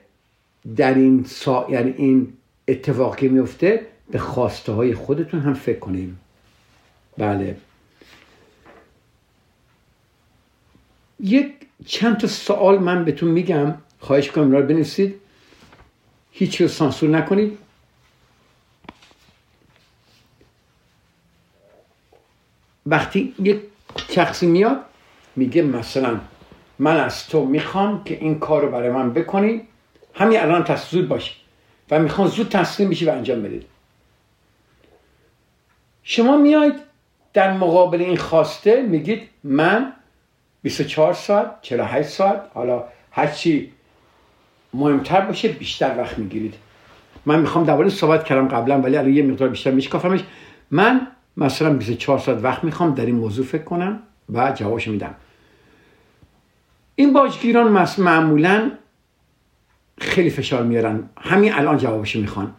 در 0.75 0.93
این 0.93 1.23
سا... 1.23 1.67
یعنی 1.69 1.93
این 1.97 2.33
اتفاقی 2.67 3.27
میفته 3.27 3.87
به 4.11 4.19
خواسته 4.19 4.71
های 4.71 4.93
خودتون 4.93 5.39
هم 5.39 5.53
فکر 5.53 5.79
کنیم. 5.79 6.19
بله. 7.17 7.57
یک 11.19 11.53
چند 11.85 12.17
تا 12.17 12.27
سوال 12.27 12.79
من 12.79 13.05
بهتون 13.05 13.29
میگم. 13.29 13.75
خواهش 13.99 14.31
کنم 14.31 14.51
رو 14.51 14.63
بنویسید. 14.63 15.15
هیچ 16.31 16.61
رو 16.61 16.67
سانسور 16.67 17.09
نکنید. 17.09 17.57
وقتی 22.85 23.35
یک 23.39 23.61
شخصی 24.09 24.47
میاد 24.47 24.77
میگه 25.35 25.61
مثلا 25.61 26.19
من 26.79 26.97
از 26.97 27.27
تو 27.27 27.45
می‌خوام 27.45 28.03
که 28.03 28.17
این 28.17 28.39
کار 28.39 28.61
رو 28.61 28.71
برای 28.71 28.89
من 28.89 29.13
بکنی. 29.13 29.61
همین 30.13 30.39
الان 30.39 30.63
تصویر 30.63 31.05
باشه 31.05 31.31
و 31.91 31.99
می‌خوام 31.99 32.27
زود 32.27 32.49
تسلیم 32.49 32.89
بشی 32.89 33.05
و 33.05 33.09
انجام 33.09 33.41
بدید. 33.41 33.65
شما 36.03 36.37
میاید 36.37 36.73
در 37.33 37.53
مقابل 37.53 38.01
این 38.01 38.17
خواسته 38.17 38.81
میگید 38.81 39.29
من 39.43 39.93
24 40.63 41.13
ساعت 41.13 41.61
48 41.61 42.09
ساعت. 42.09 42.41
حالا 42.53 42.83
هرچی 43.11 43.71
مهمتر 44.73 45.21
باشه 45.21 45.47
بیشتر 45.47 45.95
وقت 45.97 46.19
می‌گیرید. 46.19 46.53
من 47.25 47.39
می‌خوام 47.39 47.65
درباره 47.65 47.89
صحبت 47.89 48.23
کردم 48.23 48.47
قبلا 48.47 48.81
ولی 48.81 48.97
الان 48.97 49.13
یه 49.13 49.23
مقدار 49.23 49.49
بیشتر 49.49 49.71
میشکافمش. 49.71 50.23
من 50.71 51.07
مثلا 51.37 51.73
24 51.73 52.19
ساعت 52.19 52.43
وقت 52.43 52.63
می‌خوام 52.63 52.93
در 52.93 53.05
این 53.05 53.15
موضوع 53.15 53.45
فکر 53.45 53.63
کنم 53.63 53.99
و 54.33 54.51
جوابش 54.55 54.87
میدم. 54.87 55.15
این 56.95 57.13
باجگیران 57.13 57.85
معمولا 57.97 58.71
خیلی 59.97 60.29
فشار 60.29 60.63
میارن. 60.63 61.09
همین 61.21 61.53
الان 61.53 61.77
جوابش 61.77 62.15
می‌خوان. 62.15 62.53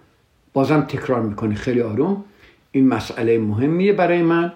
بازم 0.52 0.80
تکرار 0.80 1.22
می‌کنه. 1.22 1.54
خیلی 1.54 1.80
آروم. 1.80 2.24
این 2.72 2.88
مسئله 2.88 3.38
مهمیه 3.38 3.92
برای 3.92 4.22
من 4.22 4.52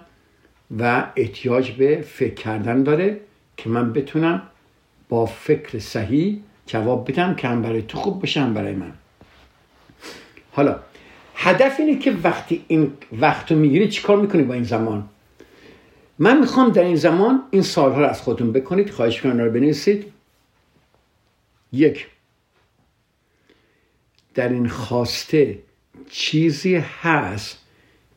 و 0.79 1.05
احتیاج 1.15 1.71
به 1.71 2.01
فکر 2.01 2.33
کردن 2.33 2.83
داره. 2.83 3.19
که 3.63 3.69
من 3.69 3.93
بتونم 3.93 4.41
با 5.09 5.25
فکر 5.25 5.79
صحیح 5.79 6.39
جواب 6.65 7.11
بدم 7.11 7.35
که 7.35 7.47
هم 7.47 7.61
برای 7.61 7.81
تو 7.81 7.97
خوب 7.97 8.19
باشه 8.19 8.41
هم 8.41 8.53
برای 8.53 8.73
من. 8.73 8.93
حالا 10.51 10.79
هدف 11.35 11.79
اینه 11.79 11.99
که 11.99 12.11
وقتی 12.23 12.65
این 12.67 12.93
وقت 13.19 13.51
رو 13.51 13.57
می‌گیری 13.57 13.89
چیکار 13.89 14.17
می‌کنی 14.17 14.43
با 14.43 14.53
این 14.53 14.63
زمان؟ 14.63 15.09
من 16.19 16.39
می‌خوام 16.39 16.69
در 16.69 16.83
این 16.83 16.95
زمان 16.95 17.43
این 17.51 17.61
سالها 17.61 18.01
رو 18.01 18.07
از 18.07 18.21
خودتون 18.21 18.51
بکنید 18.51 18.89
خواهش 18.89 19.21
کنم 19.21 19.39
رو 19.39 19.51
بنویسید. 19.51 20.13
یک 21.71 22.07
در 24.33 24.49
این 24.49 24.67
خواسته 24.67 25.59
چیزی 26.09 26.75
هست 26.75 27.57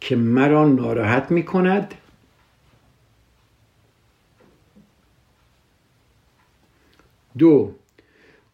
که 0.00 0.16
مرا 0.16 0.68
ناراحت 0.68 1.30
می‌کند. 1.30 1.94
دو 7.38 7.74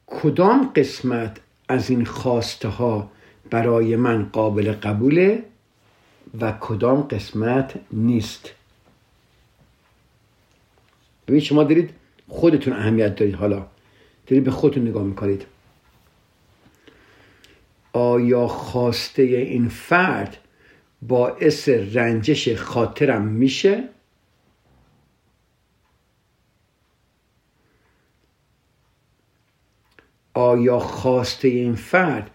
کدام 0.06 0.72
قسمت 0.76 1.40
از 1.68 1.90
این 1.90 2.04
خواسته 2.04 2.68
ها 2.68 3.10
برای 3.50 3.96
من 3.96 4.28
قابل 4.32 4.72
قبوله 4.72 5.44
و 6.40 6.52
کدام 6.60 7.00
قسمت 7.00 7.74
نیست؟ 7.92 8.50
ببین 11.28 11.40
شما 11.40 11.64
دارید 11.64 11.90
خودتون 12.28 12.72
اهمیت 12.72 13.16
دارید. 13.16 13.34
حالا 13.34 13.66
دارید 14.26 14.44
به 14.44 14.50
خودتون 14.50 14.88
نگاه 14.88 15.04
می‌کنید. 15.04 15.46
آیا 17.92 18.46
خواسته 18.46 19.22
این 19.22 19.68
فرد 19.68 20.36
باعث 21.02 21.68
رنجش 21.68 22.54
خاطرم 22.54 23.22
میشه؟ 23.22 23.88
آیا 30.38 30.79
خواسته 30.79 31.48
این 31.48 31.74
فرد 31.74 32.31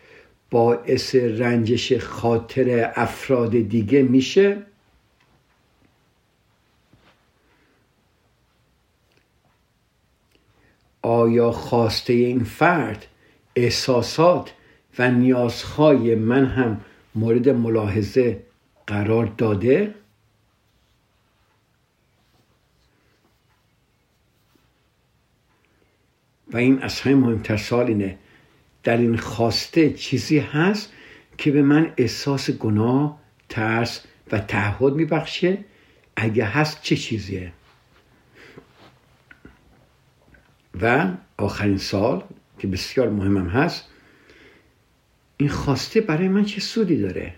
باعث 0.52 1.16
رنجش 1.16 1.94
خاطر 1.94 2.92
افراد 2.96 3.52
دیگه 3.52 4.02
میشه؟ 4.02 4.58
آیا 11.02 11.52
خواسته 11.52 12.14
این 12.14 12.44
فرد 12.44 13.06
احساسات 13.56 14.54
و 15.00 15.12
نیازهای 15.12 16.16
من 16.16 16.46
هم 16.46 16.82
مورد 17.16 17.50
ملاحظه 17.50 18.44
قرار 18.88 19.26
داده؟ 19.26 19.94
و 26.54 26.58
این 26.58 26.80
از 26.82 27.02
همه 27.02 27.16
مهمتر 27.16 27.58
سال 27.58 27.88
اینه. 27.88 28.18
در 28.84 28.98
این 28.98 29.18
خواسته 29.18 29.90
چیزی 29.90 30.40
هست 30.40 30.94
که 31.38 31.52
به 31.52 31.62
من 31.62 31.94
احساس 31.98 32.52
گناه 32.52 33.20
ترس 33.50 34.04
و 34.32 34.40
تعهد 34.40 34.94
میبخشه؟ 34.94 35.58
اگه 36.16 36.46
هست 36.46 36.82
چه 36.82 36.96
چیزیه؟ 36.96 37.52
و 40.82 41.08
آخرین 41.38 41.78
سال 41.78 42.24
که 42.60 42.68
بسیار 42.68 43.10
مهمم 43.10 43.48
هست 43.48 43.88
این 45.38 45.50
خواسته 45.50 46.02
برای 46.02 46.28
من 46.28 46.46
چه 46.46 46.62
سودی 46.62 46.98
داره؟ 46.98 47.34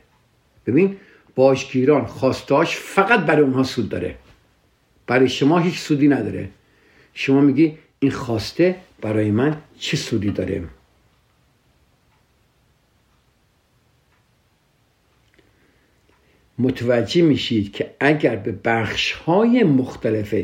ببین 0.66 0.98
باشگیران 1.36 2.06
خواستاش 2.06 2.78
فقط 2.78 3.20
برای 3.20 3.42
اونها 3.42 3.64
سود 3.64 3.90
داره. 3.90 4.16
برای 5.08 5.30
شما 5.30 5.60
هیچ 5.60 5.80
سودی 5.80 6.08
نداره. 6.08 6.50
شما 7.14 7.42
میگی 7.42 7.78
این 8.00 8.12
خواسته 8.12 8.76
برای 9.06 9.32
من 9.32 9.62
چه 9.80 9.98
سودی 9.98 10.32
داره 10.32 10.64
متوجه 16.60 17.22
میشید 17.22 17.72
که 17.72 17.96
اگر 18.00 18.36
به 18.36 18.52
بخش 18.66 19.12
های 19.12 19.64
مختلف 19.64 20.36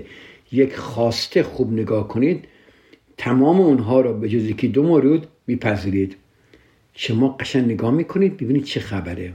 یک 0.51 0.75
خواسته 0.75 1.43
خوب 1.43 1.73
نگاه 1.73 2.07
کنید 2.07 2.47
تمام 3.17 3.61
اونها 3.61 4.01
را 4.01 4.13
به 4.13 4.29
جز 4.29 4.43
یکی 4.43 4.67
دو 4.67 4.83
مورد 4.83 5.27
میپذیرید. 5.47 6.15
شما 6.93 7.29
قشن 7.29 7.65
نگاه 7.65 7.91
می‌کنید 7.91 8.37
ببینید 8.37 8.63
چه 8.63 8.79
خبره. 8.79 9.33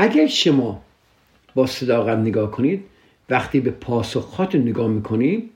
اگر 0.00 0.26
شما 0.26 0.82
با 1.54 1.66
صداقت 1.66 2.18
نگاه 2.18 2.50
کنید 2.50 2.84
وقتی 3.30 3.60
به 3.60 3.70
پاسخات 3.70 4.54
نگاه 4.54 4.88
می‌کنید 4.88 5.50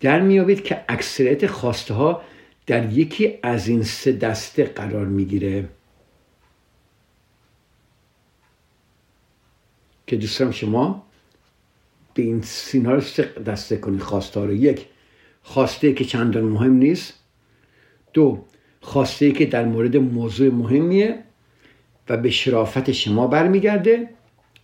در 0.00 0.20
میابید 0.20 0.64
که 0.64 0.84
اکثریت 0.88 1.46
خواسته 1.46 1.94
ها 1.94 2.22
در 2.66 2.92
یکی 2.92 3.38
از 3.42 3.68
این 3.68 3.82
سه 3.82 4.12
دسته 4.12 4.64
قرار 4.64 5.06
می‌گیره. 5.06 5.68
که 10.06 10.16
دوستم 10.16 10.50
شما 10.50 11.06
به 12.14 12.22
این 12.22 12.42
سینا 12.42 12.94
رو 12.94 13.00
سه 13.00 13.22
دسته 13.22 13.76
کنید 13.76 14.00
خواسته 14.00 14.40
ها 14.40 14.46
رو. 14.46 14.52
یک 14.52 14.86
خواسته 15.42 15.92
که 15.92 16.04
چندان 16.04 16.44
مهم 16.44 16.72
نیست. 16.72 17.14
دو 18.12 18.44
خواسته 18.80 19.32
که 19.32 19.46
در 19.46 19.64
مورد 19.64 19.96
موضوع 19.96 20.50
مهمیه. 20.50 21.25
و 22.08 22.16
به 22.16 22.30
شرافت 22.30 22.92
شما 22.92 23.26
برمیگرده 23.26 24.08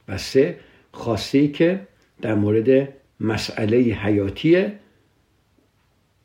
و 0.08 0.18
سه 0.18 0.58
خواسته 0.92 1.48
که 1.48 1.86
در 2.22 2.34
مورد 2.34 2.88
مسئله 3.20 3.76
حیاتیه 3.76 4.72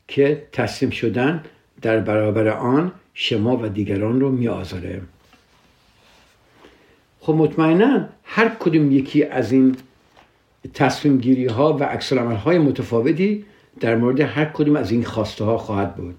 که 0.07 0.47
تسلیم 0.51 0.89
شدن 0.91 1.43
در 1.81 1.99
برابر 1.99 2.47
آن 2.47 2.91
شما 3.13 3.57
و 3.57 3.69
دیگران 3.69 4.19
رو 4.19 4.31
می 4.31 4.47
آزاره. 4.47 5.01
خب 7.19 7.33
مطمئنا 7.33 8.09
هر 8.23 8.49
کدوم 8.59 8.91
یکی 8.91 9.23
از 9.23 9.51
این 9.51 9.77
تصمیم 10.73 11.17
گیری 11.17 11.45
ها 11.45 11.73
و 11.73 11.83
عکس 11.83 12.13
های 12.13 12.57
متفاوتی 12.59 13.45
در 13.79 13.95
مورد 13.95 14.19
هر 14.19 14.45
کدوم 14.45 14.75
از 14.75 14.91
این 14.91 15.03
خواسته 15.03 15.45
ها 15.45 15.57
خواهد 15.57 15.95
بود 15.95 16.15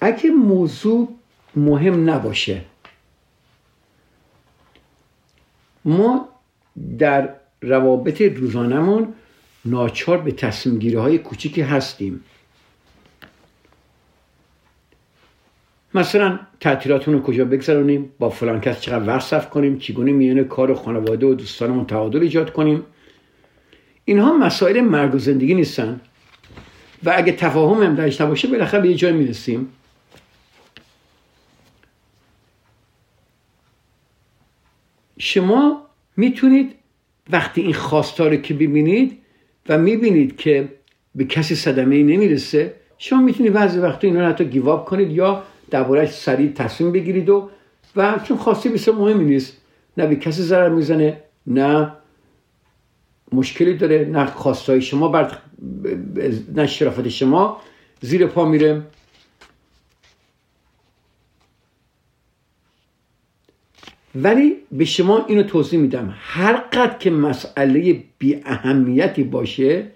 اگه 0.00 0.30
موضوع 0.30 1.17
مهم 1.58 2.10
نباشه. 2.10 2.60
ما 5.84 6.28
در 6.98 7.34
روابط 7.62 8.20
روزانمون 8.22 9.14
ناچار 9.64 10.18
به 10.18 10.32
تصمیم 10.32 10.78
گیری 10.78 10.96
های 10.96 11.18
کوچیکی 11.18 11.60
هستیم. 11.60 12.24
مثلا 15.94 16.38
تعطیلاتون 16.60 17.14
رو 17.14 17.22
کجا 17.22 17.44
بگذرونیم؟ 17.44 18.12
با 18.18 18.30
فلان 18.30 18.60
کس 18.60 18.80
چقدر 18.80 19.06
وقت 19.06 19.26
صرف 19.26 19.50
کنیم؟ 19.50 19.78
چگونه 19.78 20.12
میان 20.12 20.44
کار 20.44 20.70
و 20.70 20.74
خانواده 20.74 21.26
و 21.26 21.34
دوستانمون 21.34 21.86
تعادل 21.86 22.20
ایجاد 22.22 22.52
کنیم؟ 22.52 22.82
اینها 24.04 24.32
مسائل 24.32 24.80
مرگ 24.80 25.14
و 25.14 25.18
زندگی 25.18 25.54
نیستن. 25.54 26.00
و 27.04 27.12
اگه 27.16 27.32
تفاهم 27.32 27.82
هم 27.82 27.94
درش 27.94 28.20
نباشه 28.20 28.48
بالاخره 28.48 28.80
به 28.80 28.88
یه 28.88 28.94
جای 28.94 29.12
می‌رسیم. 29.12 29.68
شما 35.18 35.82
می‌تونید 36.16 36.74
وقتی 37.30 37.60
این 37.60 37.74
خواستار 37.74 38.36
که 38.36 38.54
ببینید 38.54 39.18
و 39.68 39.78
می‌بینید 39.78 40.36
که 40.36 40.68
به 41.14 41.24
کسی 41.24 41.54
صدمه 41.54 41.94
ای 41.96 42.02
نمی‌رسه 42.02 42.74
شما 42.98 43.22
می‌تونید 43.22 43.52
بعضی 43.52 43.78
وقتا 43.78 44.08
اینا 44.08 44.20
رو 44.20 44.26
حتی 44.26 44.44
گیواب 44.44 44.84
کنید 44.84 45.10
یا 45.10 45.42
دربارهش 45.70 46.10
سریع 46.10 46.52
تصمیم 46.52 46.92
بگیرید 46.92 47.28
و 47.28 47.50
و 47.96 48.20
چون 48.24 48.36
خواستی 48.36 48.68
بسیار 48.68 48.96
مهمی 48.96 49.24
نیست. 49.24 49.56
نه 49.96 50.06
به 50.06 50.16
کسی 50.16 50.42
ضرر 50.42 50.68
می‌زنه 50.68 51.22
نه 51.46 51.92
مشکلی 53.32 53.74
داره 53.74 54.08
نه 54.12 54.26
خواستای 54.26 54.82
شما 54.82 55.08
بر 55.08 55.38
نه 56.54 56.66
شرافت 56.66 57.08
شما 57.08 57.60
زیر 58.00 58.26
پا 58.26 58.44
میره. 58.44 58.82
ولی 64.22 64.56
به 64.72 64.84
شما 64.84 65.24
اینو 65.24 65.42
توضیح 65.42 65.80
میدم. 65.80 66.14
هر 66.20 66.56
قدر 66.56 66.98
که 66.98 67.10
مسئله 67.10 68.04
بی 68.18 68.42
اهمیتی 68.44 69.22
باشه 69.22 69.86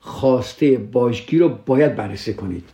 خواسته 0.00 0.78
باشگی 0.78 1.38
رو 1.38 1.48
باید 1.48 1.96
بررسی 1.96 2.34
کنید. 2.34 2.68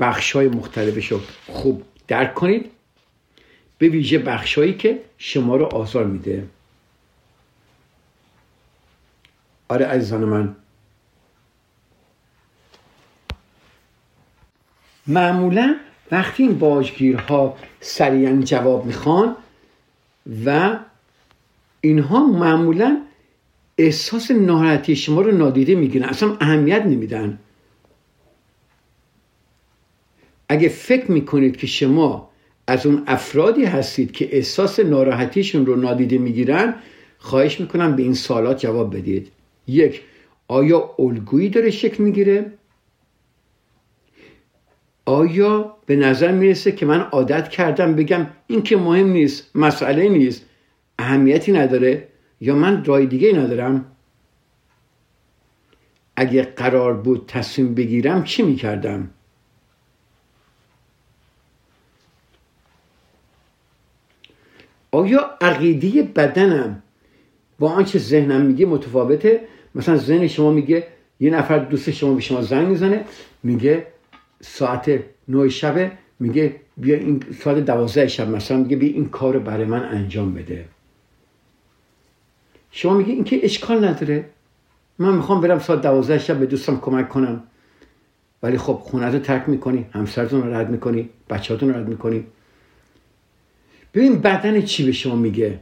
بخش 0.00 0.32
های 0.32 0.48
مختلفش 0.48 1.12
رو 1.12 1.20
خوب 1.46 1.82
درک 2.08 2.34
کنید. 2.34 2.70
به 3.78 3.88
ویژه 3.88 4.18
بخشهایی 4.18 4.74
که 4.74 5.00
شما 5.18 5.56
رو 5.56 5.64
آزار 5.66 6.04
میده. 6.04 6.46
آره 9.68 9.86
عزیزان 9.86 10.24
من. 10.24 10.56
معمولا 15.06 15.76
وقتی 16.10 16.42
این 16.42 16.58
باجگیرها 16.58 17.56
سریعا 17.80 18.42
جواب 18.42 18.86
می‌خوان 18.86 19.36
و 20.46 20.78
اینها 21.80 22.26
معمولا 22.26 23.00
احساس 23.78 24.30
ناراحتی 24.30 24.96
شما 24.96 25.20
رو 25.20 25.36
نادیده 25.36 25.74
می‌گیرن 25.74 26.08
اصلا 26.08 26.36
اهمیت 26.40 26.86
نمیدن. 26.86 27.38
اگه 30.48 30.68
فکر 30.68 31.10
می‌کنید 31.10 31.56
که 31.56 31.66
شما 31.66 32.30
از 32.66 32.86
اون 32.86 33.02
افرادی 33.06 33.64
هستید 33.64 34.12
که 34.12 34.36
احساس 34.36 34.80
ناراحتیشون 34.80 35.66
رو 35.66 35.76
نادیده 35.76 36.18
می‌گیرن 36.18 36.74
خواهش 37.18 37.60
می‌کنم 37.60 37.96
به 37.96 38.02
این 38.02 38.14
سالات 38.14 38.58
جواب 38.58 38.96
بدید. 38.96 39.32
یک 39.66 40.02
آیا 40.48 40.90
الگویی 40.98 41.48
داره 41.48 41.70
شکل 41.70 42.02
می‌گیره؟ 42.02 42.52
آیا 45.04 45.76
به 45.90 45.96
نظر 45.96 46.32
می‌رسه 46.32 46.72
که 46.72 46.86
من 46.86 47.00
عادت 47.00 47.48
کردم 47.48 47.94
بگم 47.94 48.26
این 48.46 48.62
که 48.62 48.76
مهم 48.76 49.06
نیست 49.06 49.56
مسئله 49.56 50.08
نیست. 50.08 50.46
اهمیتی 50.98 51.52
نداره 51.52 52.08
یا 52.40 52.54
من 52.54 52.84
رای 52.84 53.06
دیگه 53.06 53.32
ندارم؟ 53.32 53.86
اگه 56.16 56.42
قرار 56.42 56.94
بود 56.94 57.24
تصمیم 57.28 57.74
بگیرم 57.74 58.24
چی 58.24 58.42
می‌کردم؟ 58.42 59.10
آیا 64.90 65.30
عقیده 65.40 66.02
بدنم 66.02 66.82
با 67.58 67.68
آنچه 67.70 67.98
ذهنم 67.98 68.40
میگه 68.40 68.66
متفاوته؟ 68.66 69.40
مثلا 69.74 69.96
ذهن 69.96 70.26
شما 70.26 70.50
میگه 70.50 70.86
یه 71.20 71.30
نفر 71.30 71.58
دوست 71.58 71.90
شما 71.90 72.14
به 72.14 72.20
شما 72.20 72.42
زنگ 72.42 72.68
می‌زنه 72.68 73.04
میگه 73.42 73.86
ساعت 74.40 75.00
نه 75.30 75.48
شبه 75.48 75.92
میگه 76.20 76.56
بیا 76.76 76.96
این 76.96 77.22
ساعت 77.44 77.58
دوازده 77.64 78.08
شب 78.08 78.28
مثلا 78.28 78.56
میگه 78.56 78.76
بیا 78.76 78.92
این 78.92 79.08
کار 79.08 79.38
برای 79.38 79.64
من 79.64 79.84
انجام 79.84 80.34
بده. 80.34 80.64
شما 82.70 82.94
میگی 82.94 83.12
این 83.12 83.24
که 83.24 83.40
اشکال 83.42 83.84
نداره. 83.84 84.24
من 84.98 85.14
می‌خوام 85.14 85.40
برم 85.40 85.58
ساعت 85.58 85.82
دوازده 85.82 86.18
شب 86.18 86.38
به 86.38 86.46
دوستم 86.46 86.80
کمک 86.80 87.08
کنم. 87.08 87.42
ولی 88.42 88.58
خب 88.58 88.80
خونه 88.82 89.06
رو 89.06 89.18
ترک 89.18 89.48
می‌کنی 89.48 89.86
همسرتون 89.92 90.42
رو 90.42 90.54
رد 90.54 90.70
می‌کنی 90.70 91.08
بچهاتون 91.30 91.68
رو 91.68 91.76
رد 91.76 91.88
می‌کنی. 91.88 92.24
ببین 93.94 94.20
بدن 94.20 94.62
چی 94.62 94.86
به 94.86 94.92
شما 94.92 95.16
میگه؟ 95.16 95.60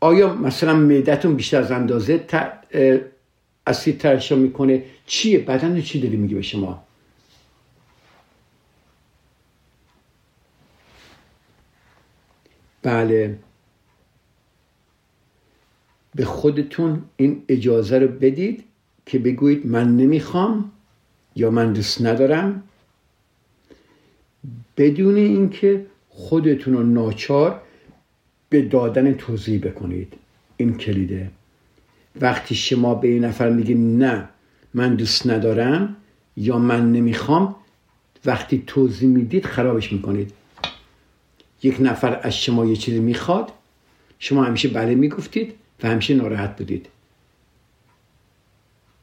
آیا 0.00 0.34
مثلا 0.34 0.74
معدتون 0.74 1.34
بیشتر 1.34 1.58
از 1.58 1.70
اندازه 1.70 2.24
اسید 3.66 3.98
ترشا 3.98 4.36
می‌کنه؟ 4.36 4.84
چیه؟ 5.06 5.38
بدن 5.38 5.80
چی 5.80 6.00
داری 6.00 6.16
میگه 6.16 6.34
به 6.34 6.42
شما؟ 6.42 6.87
بله. 12.82 13.38
به 16.14 16.24
خودتون 16.24 17.02
این 17.16 17.42
اجازه 17.48 17.98
رو 17.98 18.08
بدید 18.08 18.64
که 19.06 19.18
بگویید 19.18 19.66
من 19.66 19.96
نمی‌خوام 19.96 20.72
یا 21.36 21.50
من 21.50 21.72
دوست 21.72 22.02
ندارم. 22.02 22.62
بدون 24.76 25.16
اینکه 25.16 25.86
خودتون 26.08 26.74
رو 26.74 26.82
ناچار 26.82 27.62
به 28.48 28.62
دادن 28.62 29.14
توضیح 29.14 29.60
بکنید 29.60 30.12
این 30.56 30.76
کلیده. 30.76 31.30
وقتی 32.20 32.54
شما 32.54 32.94
به 32.94 33.08
این 33.08 33.24
نفر 33.24 33.50
میگید 33.50 33.78
نه 33.78 34.28
من 34.74 34.94
دوست 34.94 35.26
ندارم 35.26 35.96
یا 36.36 36.58
من 36.58 36.92
نمی‌خوام 36.92 37.56
وقتی 38.24 38.64
توضیح 38.66 39.08
می‌دید 39.08 39.44
خرابش 39.44 39.92
می‌کنید. 39.92 40.32
یک 41.62 41.76
نفر 41.80 42.20
از 42.22 42.36
شما 42.36 42.66
یه 42.66 42.76
چیزی 42.76 42.98
می‌خواد 42.98 43.52
شما 44.18 44.44
همیشه 44.44 44.68
بله 44.68 44.94
می‌گفتید 44.94 45.54
و 45.82 45.88
همیشه 45.88 46.14
ناراحت 46.14 46.56
بودید. 46.56 46.86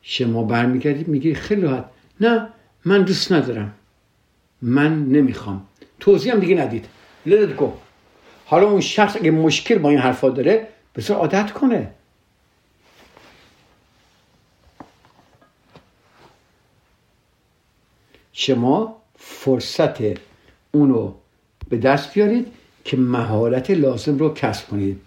شما 0.02 0.44
برمیگردید 0.44 1.08
میگید 1.08 1.36
خیلی 1.36 1.62
راحت. 1.62 1.86
نه 2.22 2.50
من 2.86 3.02
دوست 3.02 3.32
ندارم. 3.32 3.74
من 4.62 5.06
نمی‌خوام. 5.06 5.68
توضیح 6.00 6.34
هم 6.34 6.39
دیگه 6.39 6.56
ندید. 6.56 6.86
لدت 7.26 7.56
گو 7.56 7.74
حالا 8.46 8.70
اون 8.70 8.82
شخص 8.82 9.15
اگه 9.15 9.32
مشکل 9.32 9.78
با 9.78 9.89
این 9.89 10.00
حرفا 10.00 10.30
داره 10.30 10.68
بسیار 10.96 11.20
عادت 11.20 11.52
کنه. 11.52 11.91
شما 18.34 19.02
فرصت 19.18 19.98
اونو 20.72 21.13
به 21.69 21.78
دست 21.78 22.13
بیارید 22.13 22.47
که 22.84 22.97
مهارت 22.97 23.71
لازم 23.71 24.17
رو 24.17 24.34
کسب 24.34 24.67
کنید. 24.67 25.01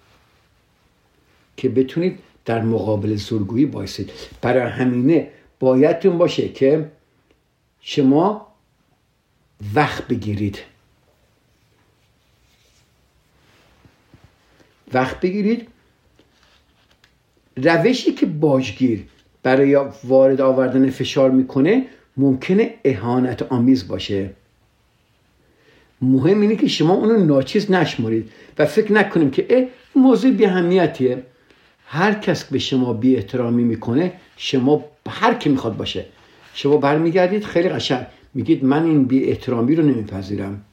که 1.57 1.69
بتونید 1.69 2.19
در 2.45 2.63
مقابل 2.63 3.15
زورگویی 3.15 3.67
بایستید. 3.67 4.11
برای 4.43 4.71
همینه 4.71 5.31
بایدتون 5.61 6.19
باشه 6.19 6.49
که 6.49 6.91
شما 7.81 8.47
وقت 9.75 10.09
بگیرید. 10.09 10.59
وقت 14.93 15.21
بگیرید. 15.21 15.69
روشی 17.57 18.13
که 18.13 18.27
باجگیر 18.27 19.05
برای 19.43 19.79
وارد 20.05 20.41
آوردن 20.41 20.91
فشار 20.91 21.31
می‌کنه 21.31 21.87
ممکنه 22.17 22.75
اهانت 22.85 23.43
آمیز 23.43 23.89
باشه. 23.89 24.31
مهم 26.03 26.41
اینه 26.41 26.57
که 26.57 26.69
شما 26.69 26.95
اونو 26.95 27.25
ناچیز 27.25 27.71
نشمارید 27.71 28.33
و 28.59 28.67
فکر 28.67 28.93
نکنیم 28.93 29.31
که 29.31 29.47
اه 29.51 29.65
موضوع 30.03 30.31
بی 30.31 30.47
اهمیتیه. 30.47 31.23
هر 31.87 32.15
کس 32.15 32.45
به 32.45 32.59
شما 32.59 32.93
بی 32.93 33.17
احترامی 33.17 33.65
می‌کنه 33.65 34.13
شما 34.37 34.85
هر 35.09 35.35
کی 35.35 35.49
می‌خواد 35.49 35.77
باشه. 35.77 36.07
شما 36.55 36.77
برمیگردید 36.77 37.45
خیلی 37.45 37.69
قشنگ. 37.69 38.07
میگید 38.35 38.65
من 38.65 38.85
این 38.85 39.05
بی 39.05 39.25
احترامی 39.25 39.75
رو 39.75 39.85
نمیپذیرم. 39.85 40.65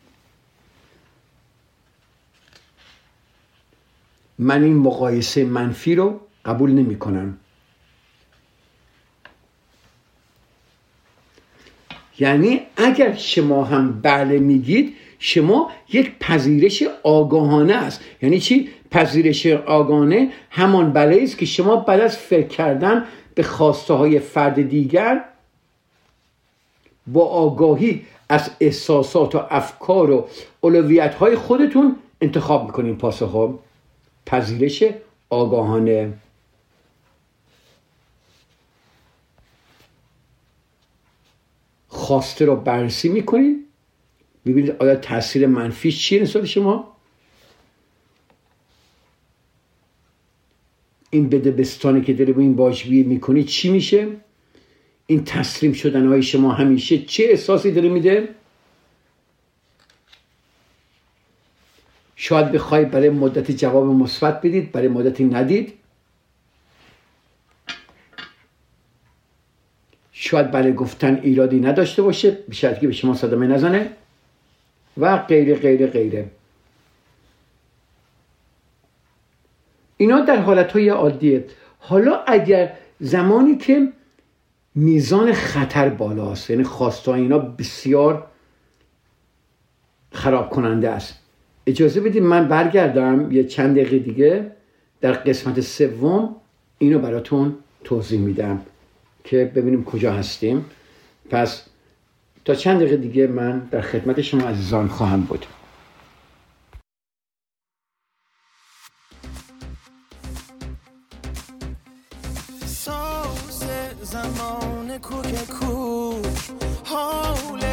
من 4.40 4.64
این 4.64 4.78
مقایسه 4.78 5.46
منفی 5.46 5.96
رو 5.96 6.20
قبول 6.46 6.72
نمی 6.72 7.00
کنم 7.00 7.38
یعنی 12.20 12.62
اگر 12.78 13.16
شما 13.16 13.64
هم 13.64 14.02
بله 14.02 14.40
میگید 14.40 14.96
شما 15.26 15.72
یک 15.94 16.20
پذیرش 16.20 16.84
آگاهانه 17.04 17.74
است. 17.74 18.02
یعنی 18.22 18.40
چی؟ 18.40 18.70
پذیرش 18.92 19.46
آگاهانه 19.46 20.32
همان 20.50 20.94
بله 20.94 21.24
است 21.24 21.38
که 21.38 21.46
شما 21.46 21.76
بعد 21.76 22.00
از 22.00 22.18
فکر 22.18 22.48
کردن 22.48 23.06
به 23.36 23.44
خواسته 23.44 23.94
های 23.94 24.20
فرد 24.20 24.70
دیگر 24.70 25.24
با 27.08 27.26
آگاهی 27.26 28.02
از 28.30 28.52
احساسات 28.60 29.36
و 29.36 29.42
افکار 29.50 30.12
و 30.12 30.28
اولویت 30.62 31.16
های 31.16 31.36
خودتون 31.36 31.96
انتخاب 32.22 32.66
می‌کنین 32.66 32.98
پاسخ 32.98 33.54
پذیرش 34.26 34.84
آگاهانه. 35.30 36.14
خواسته 41.88 42.46
رو 42.46 42.56
بررسی 42.56 43.10
می‌کنید 43.10 43.65
ببینید 44.46 44.76
آیا 44.80 44.96
تاثیر 44.96 45.48
منفیش 45.48 46.00
چیه 46.00 46.22
نسبت 46.22 46.46
شما؟ 46.46 46.96
این 51.10 51.30
بده 51.30 51.52
بستانی 51.52 52.02
که 52.02 52.14
داره 52.14 52.34
با 52.34 52.42
این 52.42 52.56
باجبی 52.56 53.04
می‌کنی 53.04 53.44
چی 53.44 53.70
میشه؟ 53.70 54.08
این 55.08 55.24
تسلیم 55.24 55.74
شدن 55.74 56.08
های 56.08 56.24
شما 56.24 56.52
همیشه 56.52 56.98
چه 56.98 57.24
احساسی 57.24 57.72
داره 57.72 57.90
میده؟ 57.90 58.30
شاید 62.16 62.52
بخوای 62.52 62.86
برای 62.86 63.10
مدت 63.10 63.52
جواب 63.52 63.86
مثبت 63.86 64.42
بدید 64.42 64.72
برای 64.72 64.88
مدتی 64.88 65.24
ندید. 65.24 65.74
شاید 70.12 70.52
برای 70.52 70.74
گفتن 70.74 71.20
ایرادی 71.24 71.60
نداشته 71.60 72.02
باشه 72.02 72.32
بیشتر 72.32 72.74
که 72.74 72.88
به 72.88 72.94
شما 72.94 73.14
صدمه 73.14 73.48
نزنه. 73.48 73.92
و 74.98 75.18
غیره 75.18 75.56
غیره 75.56 75.88
غیره. 75.88 76.26
اینا 79.98 80.22
در 80.22 80.38
حالت 80.38 80.72
های 80.72 80.90
عادیه 80.90 81.46
حالا 81.80 82.24
اگر 82.28 82.74
زمانی 83.00 83.58
که 83.58 83.88
میزان 84.76 85.34
خطر 85.34 85.90
بالاست 85.90 86.50
یعنی 86.50 86.64
خواسته 86.64 87.12
اینا 87.12 87.40
بسیار 87.40 88.28
خراب 90.12 90.50
کننده 90.50 90.90
است. 90.90 91.20
اجازه 91.68 92.02
بدید 92.02 92.24
من 92.24 92.48
برگردم 92.48 93.32
یه 93.32 93.44
چند 93.44 93.76
دقیقه 93.76 94.00
دیگه. 94.00 94.52
در 95.02 95.12
قسمت 95.12 95.62
سوم 95.62 96.36
اینو 96.78 97.00
براتون 97.00 97.56
توضیح 97.84 98.20
میدم 98.20 98.62
که 99.24 99.52
ببینیم 99.56 99.84
کجا 99.84 100.14
هستیم. 100.14 100.66
پس 101.30 101.66
تا 102.46 102.56
چند 102.56 102.80
دقیقه 102.80 102.98
دیگه 102.98 103.28
من 103.28 103.60
در 103.60 103.82
خدمت 103.82 104.22
شما 104.22 104.48
عزیزان 104.48 104.88
خواهم 104.88 105.22
بود. 105.22 105.46
زمان 114.04 114.98
کوک 114.98 115.48
کوک 115.48 116.26
حال 116.86 117.64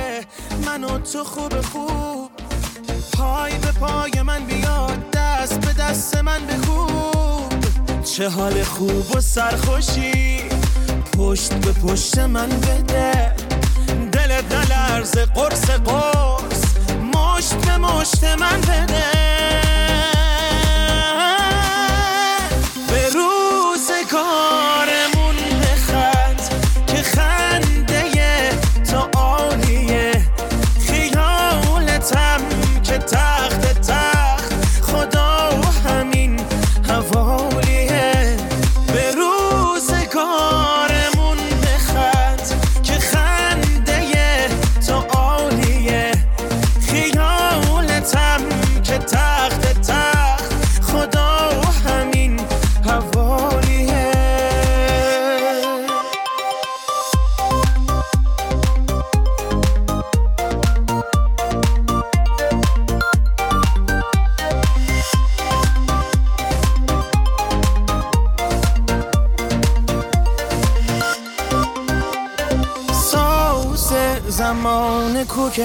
من 0.67 0.85
و 0.85 0.99
تو 0.99 1.25
خوب 1.25 1.61
خوب. 1.61 2.31
پای 3.13 3.53
به 3.59 3.73
پای 3.81 4.23
من 4.23 4.45
بیاد 4.45 5.11
دست 5.11 5.61
به 5.61 5.83
دست 5.83 6.17
من 6.17 6.41
بخوب 6.47 8.03
چه 8.05 8.29
حال 8.29 8.63
خوب 8.63 9.17
و 9.17 9.21
سرخوشی 9.21 10.41
پشت 11.19 11.55
به 11.55 11.73
پشت 11.73 12.19
من 12.19 12.49
بده. 12.49 13.42
نلرز 14.93 15.19
قرص 15.19 15.71
قرص 15.71 16.63
مشت 17.15 17.55
به 17.55 17.77
مشت 17.77 18.25
من 18.25 18.61
بده. 18.61 19.72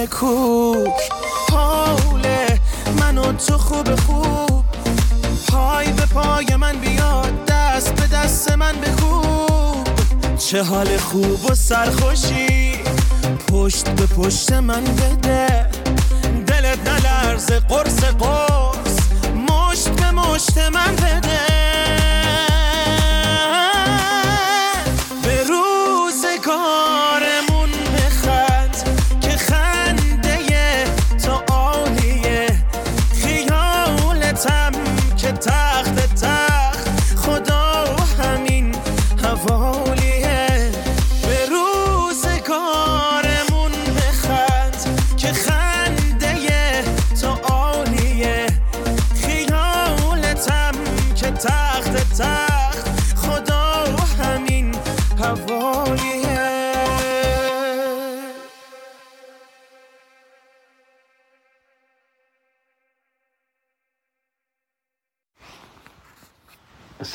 کوک. 0.08 1.02
حاله 1.52 2.60
من 3.00 3.38
تو 3.38 3.58
خوب 3.58 3.96
خوب. 3.96 4.65
پای 5.48 5.91
به 5.91 6.06
پای 6.06 6.56
من 6.56 6.78
بیاد 6.78 7.46
دست 7.46 7.93
به 7.96 8.08
دست 8.08 8.52
من 8.52 8.74
بکوب. 8.74 9.88
چه 10.38 10.63
حال 10.63 10.98
خوب 10.98 11.52
و 11.52 11.56
سرخوشی. 11.56 12.72
پشت 13.52 13.89
به 13.89 14.06
پشت 14.06 14.52
من 14.52 14.84
بده. 14.84 15.70
دلت 16.48 16.80
نلرزه 16.88 17.60
قرص 17.60 18.04
قرص. 18.04 18.98
مشت 19.50 19.89
به 19.89 20.12
مشت 20.12 20.58
من 20.58 20.96
بده. 20.96 21.26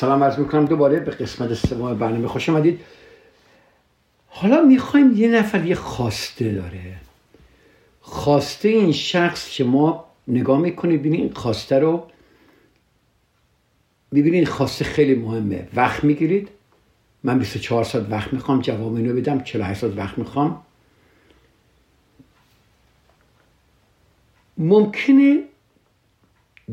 سلام 0.03 0.23
عرض 0.23 0.39
می‌کنم 0.39 0.65
دوباره 0.65 0.99
به 0.99 1.11
قسمت 1.11 1.53
سوم 1.53 1.97
برنامه 1.97 2.27
خوش 2.27 2.49
آمدید. 2.49 2.79
حالا 4.27 4.61
می‌خوایم 4.61 5.13
یه 5.15 5.27
نفر 5.27 5.65
یه 5.65 5.75
خواسته 5.75 6.51
داره. 6.51 6.95
خواسته 8.01 8.69
این 8.69 8.91
شخص 8.91 9.49
که 9.49 9.63
ما 9.63 10.05
نگاه 10.27 10.59
می‌کنید 10.59 10.99
ببینید 10.99 11.37
خواسته 11.37 11.79
رو 11.79 12.07
ببینید 14.13 14.47
خواسته 14.47 14.85
خیلی 14.85 15.15
مهمه. 15.15 15.67
وقت 15.73 16.03
می‌گیرید. 16.03 16.49
من 17.23 17.39
24 17.39 17.83
ساعت 17.83 18.05
وقت 18.09 18.33
می‌خوام 18.33 18.61
جواب 18.61 18.95
اینو 18.95 19.15
بدم. 19.15 19.39
48 19.43 19.81
ساعت 19.81 19.97
وقت 19.97 20.17
می‌خوام. 20.17 20.61
ممکنه 24.57 25.43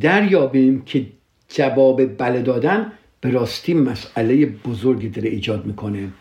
دریابیم 0.00 0.82
که 0.82 1.06
جواب 1.48 2.16
بله 2.16 2.42
دادن 2.42 2.92
به 3.20 3.30
راستی 3.30 3.74
مسئله 3.74 4.46
بزرگی 4.46 5.08
داره 5.08 5.28
ایجاد 5.28 5.66
می‌کنه. 5.66 6.12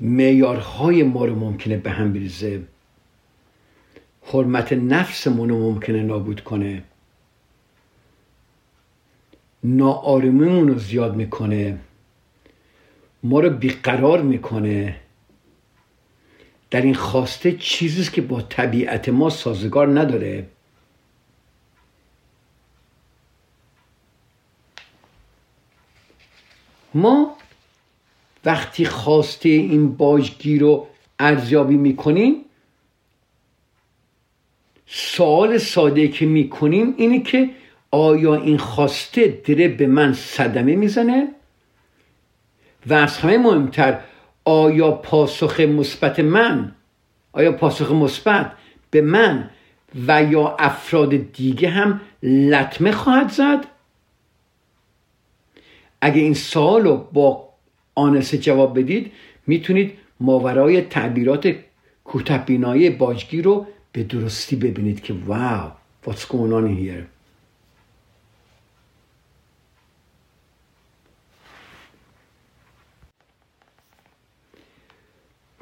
معیارهای 0.00 1.02
ما 1.02 1.24
رو 1.24 1.34
ممکنه 1.34 1.76
به 1.76 1.90
هم 1.90 2.12
بریزه. 2.12 2.62
حرمت 4.22 4.72
نفسمون 4.72 5.48
رو 5.48 5.58
ممکنه 5.58 6.02
نابود 6.02 6.40
کنه. 6.40 6.82
ناآرومیمون 9.64 10.68
رو 10.68 10.78
زیاد 10.78 11.16
می‌کنه. 11.16 11.78
ما 13.22 13.40
رو 13.40 13.50
بیقرار 13.50 14.22
می‌کنه. 14.22 15.00
در 16.70 16.80
این 16.80 16.94
خواسته 16.94 17.52
چیزیست 17.52 18.12
که 18.12 18.22
با 18.22 18.42
طبیعت 18.42 19.08
ما 19.08 19.30
سازگار 19.30 20.00
نداره. 20.00 20.46
ما 26.94 27.36
وقتی 28.44 28.84
خواسته 28.84 29.48
این 29.48 29.96
باجگیر 29.96 30.60
رو 30.60 30.86
ارزیابی 31.18 31.76
می‌کنیم 31.76 32.44
سوال 34.86 35.58
ساده 35.58 36.08
که 36.08 36.26
می‌کنیم 36.26 36.94
اینه 36.96 37.22
که 37.22 37.50
آیا 37.90 38.34
این 38.34 38.58
خواسته 38.58 39.42
داره 39.48 39.68
به 39.68 39.86
من 39.86 40.12
صدمه 40.12 40.76
می‌زنه؟ 40.76 41.28
و 42.86 42.94
از 42.94 43.18
همه 43.18 43.38
مهمتر 43.38 44.00
آیا 44.44 44.90
پاسخ 44.90 45.60
مثبت 45.60 46.20
من 46.20 46.72
آیا 47.32 47.52
پاسخ 47.52 47.92
مثبت 47.92 48.52
به 48.90 49.00
من 49.00 49.50
و 50.06 50.22
یا 50.22 50.56
افراد 50.58 51.32
دیگه 51.32 51.70
هم 51.70 52.00
لطمه 52.22 52.92
خواهد 52.92 53.30
زد؟ 53.30 53.73
اگه 56.04 56.20
این 56.20 56.34
سوال 56.34 56.84
رو 56.84 56.96
با 57.12 57.48
آنسه 57.94 58.38
جواب 58.38 58.78
بدید 58.78 59.12
می‌تونید 59.46 59.98
ماورای 60.20 60.80
تعبیرات 60.82 61.54
کوتهبینایی 62.04 62.90
باجگیر 62.90 63.44
رو 63.44 63.66
به 63.92 64.02
درستی 64.02 64.56
ببینید 64.56 65.02
که 65.02 65.14
واو 65.26 65.70
what's 66.06 66.20
going 66.20 66.52
on 66.52 66.68
here? 66.78 67.04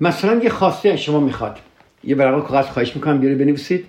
مثلا 0.01 0.43
یه 0.43 0.51
خواسته 0.51 0.89
از 0.89 0.99
شما 0.99 1.21
می‌خواد. 1.21 1.59
یه 2.05 2.17
ورقه 2.17 2.41
کاغذ 2.41 2.67
خواهش 2.67 2.97
می‌کنم 2.97 3.21
بیاره 3.21 3.37
بنویسید. 3.37 3.87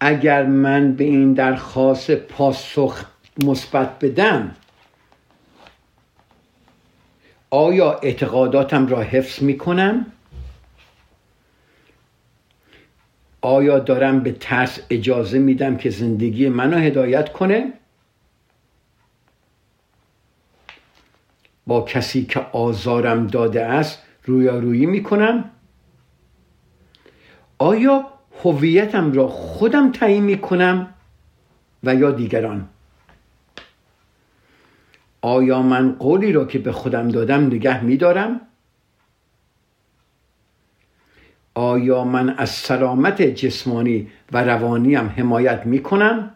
اگر 0.00 0.46
من 0.46 0.94
به 0.94 1.04
این 1.04 1.32
درخواست 1.32 2.10
پاسخ 2.10 3.11
مثبت 3.38 3.98
بدم 3.98 4.56
آیا 7.50 7.92
اعتقاداتم 7.92 8.86
را 8.86 9.00
حفظ 9.00 9.42
می‌کنم؟ 9.42 10.06
آیا 13.40 13.78
دارم 13.78 14.20
به 14.20 14.32
ترس 14.32 14.80
اجازه 14.90 15.38
میدم 15.38 15.76
که 15.76 15.90
زندگی 15.90 16.48
منو 16.48 16.78
هدایت 16.78 17.32
کنه؟ 17.32 17.72
با 21.66 21.82
کسی 21.82 22.24
که 22.24 22.40
آزارم 22.40 23.26
داده 23.26 23.64
است 23.64 24.02
رویارویی 24.24 24.86
می‌کنم؟ 24.86 25.50
آیا 27.58 28.06
هویتم 28.44 29.12
را 29.12 29.28
خودم 29.28 29.92
تعیین 29.92 30.24
می‌کنم 30.24 30.94
و 31.82 31.94
یا 31.94 32.10
دیگران؟ 32.10 32.68
آیا 35.22 35.62
من 35.62 35.92
قولی 35.92 36.32
را 36.32 36.44
که 36.44 36.58
به 36.58 36.72
خودم 36.72 37.08
دادم 37.08 37.46
نگه 37.46 37.84
میدارم؟ 37.84 38.40
آیا 41.54 42.04
من 42.04 42.30
از 42.30 42.50
سلامت 42.50 43.22
جسمانی 43.22 44.08
و 44.32 44.44
روانیم 44.44 45.08
حمایت 45.08 45.66
می‌کنم؟ 45.66 46.34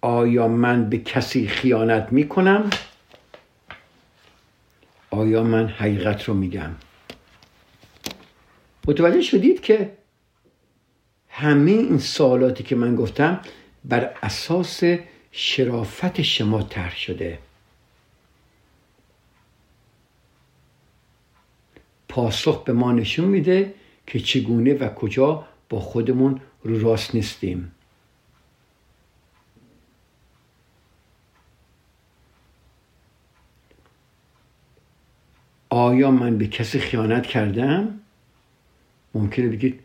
آیا 0.00 0.48
من 0.48 0.90
به 0.90 0.98
کسی 0.98 1.48
خیانت 1.48 2.12
می‌کنم؟ 2.12 2.70
آیا 5.10 5.42
من 5.42 5.68
حقیقت 5.68 6.24
رو 6.24 6.34
میگم؟ 6.34 6.70
متوجه 8.88 9.20
شدید 9.20 9.60
که 9.60 9.92
همه 11.28 11.70
این 11.70 11.98
سوالاتی 11.98 12.64
که 12.64 12.76
من 12.76 12.96
گفتم 12.96 13.40
بر 13.84 14.10
اساس 14.22 14.80
شرافت 15.40 16.22
شما 16.22 16.62
طرح 16.62 16.96
شده. 16.96 17.38
پاسخ 22.08 22.64
به 22.64 22.72
ما 22.72 22.92
نشون 22.92 23.24
میده 23.24 23.74
که 24.06 24.20
چگونه 24.20 24.74
و 24.74 24.88
کجا 24.94 25.46
با 25.68 25.80
خودمون 25.80 26.40
رو 26.62 26.80
راست 26.80 27.14
نیستیم. 27.14 27.72
آیا 35.68 36.10
من 36.10 36.38
به 36.38 36.46
کسی 36.46 36.78
خیانت 36.78 37.26
کردم؟ 37.26 38.00
ممکنه 39.14 39.48
بگید 39.48 39.80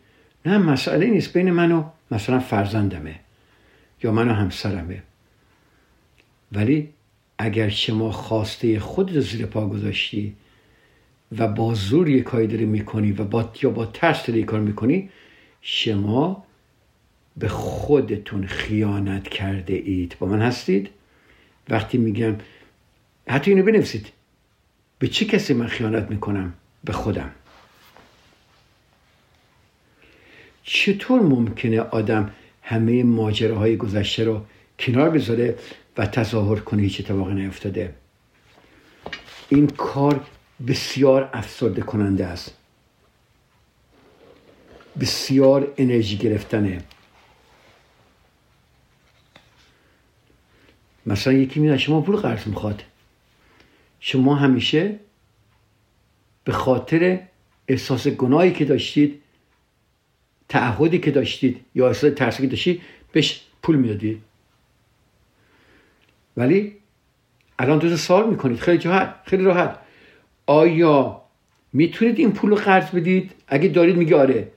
نه 0.46 0.58
مسئله 0.58 1.06
نیست 1.06 1.32
بین 1.32 1.50
من 1.50 1.72
و 1.72 1.84
مثلا 2.10 2.40
فرزندمه 2.40 3.20
یا 4.02 4.12
من 4.12 4.28
و 4.28 4.32
همسرمه. 4.32 5.02
ولی 6.54 6.88
اگر 7.38 7.68
شما 7.68 8.10
خواسته 8.10 8.80
خود 8.80 9.14
رو 9.16 9.20
زیر 9.20 9.46
پا 9.46 9.66
گذاشتی 9.66 10.36
و 11.38 11.48
با 11.48 11.74
زور 11.74 12.08
یک 12.08 12.24
کاری 12.24 12.46
داری 12.46 12.64
می‌کنی 12.64 13.12
و 13.12 13.24
با 13.24 13.50
یا 13.62 13.70
با 13.70 13.86
ترس 13.86 14.26
داری 14.26 14.44
کار 14.44 14.60
می‌کنی 14.60 15.08
شما 15.62 16.44
به 17.36 17.48
خودتون 17.48 18.46
خیانت 18.46 19.28
کرده 19.28 19.74
اید. 19.74 20.16
با 20.18 20.26
من 20.26 20.42
هستید؟ 20.42 20.90
وقتی 21.68 21.98
میگم 21.98 22.36
حتی 23.28 23.50
اینو 23.50 23.64
بنویسید. 23.64 24.06
به 24.98 25.08
چه 25.08 25.24
کسی 25.24 25.54
من 25.54 25.66
خیانت 25.66 26.10
می‌کنم؟ 26.10 26.52
به 26.84 26.92
خودم. 26.92 27.30
چطور 30.62 31.22
ممکنه 31.22 31.80
آدم 31.80 32.30
همه 32.62 33.02
ماجراهای 33.04 33.76
گذشته 33.76 34.24
رو 34.24 34.44
کنار 34.78 35.10
بذاره 35.10 35.58
و 35.98 36.06
تظاهر 36.06 36.60
کنه 36.60 36.82
هیچ 36.82 37.00
اتفاقی 37.00 37.34
نیفتاده. 37.34 37.94
این 39.48 39.66
کار 39.66 40.26
بسیار 40.66 41.30
افسرده 41.32 41.82
کننده 41.82 42.26
است. 42.26 42.54
بسیار 45.00 45.72
انرژی 45.76 46.16
گرفتنه. 46.16 46.84
مثلا 51.06 51.32
یکی 51.32 51.60
میاد 51.60 51.76
شما 51.76 52.00
پول 52.00 52.16
قرض 52.16 52.46
می‌خواد. 52.46 52.82
شما 54.00 54.34
همیشه 54.34 54.98
به 56.44 56.52
خاطر 56.52 57.20
احساس 57.68 58.08
گناهی 58.08 58.52
که 58.52 58.64
داشتید 58.64 59.22
تعهدی 60.48 60.98
که 60.98 61.10
داشتید 61.10 61.64
یا 61.74 61.88
احساس 61.88 62.14
ترسی 62.14 62.42
که 62.42 62.48
داشتید 62.48 62.82
بهش 63.12 63.44
پول 63.62 63.76
می‌دادید. 63.76 64.22
ولی 66.36 66.76
الان 67.58 67.78
دو 67.78 67.96
سوال 67.96 68.30
می‌کنید. 68.30 68.58
خیلی 68.58 68.78
راحت 68.78 69.14
خیلی 69.26 69.44
راحت. 69.44 69.78
آیا 70.46 71.22
می‌تونید 71.72 72.18
این 72.18 72.32
پول 72.32 72.50
رو 72.50 72.56
قرض 72.56 72.90
بدید؟ 72.90 73.32
اگه 73.48 73.68
دارید 73.68 73.96
میگه 73.96 74.16
آره. 74.16 74.52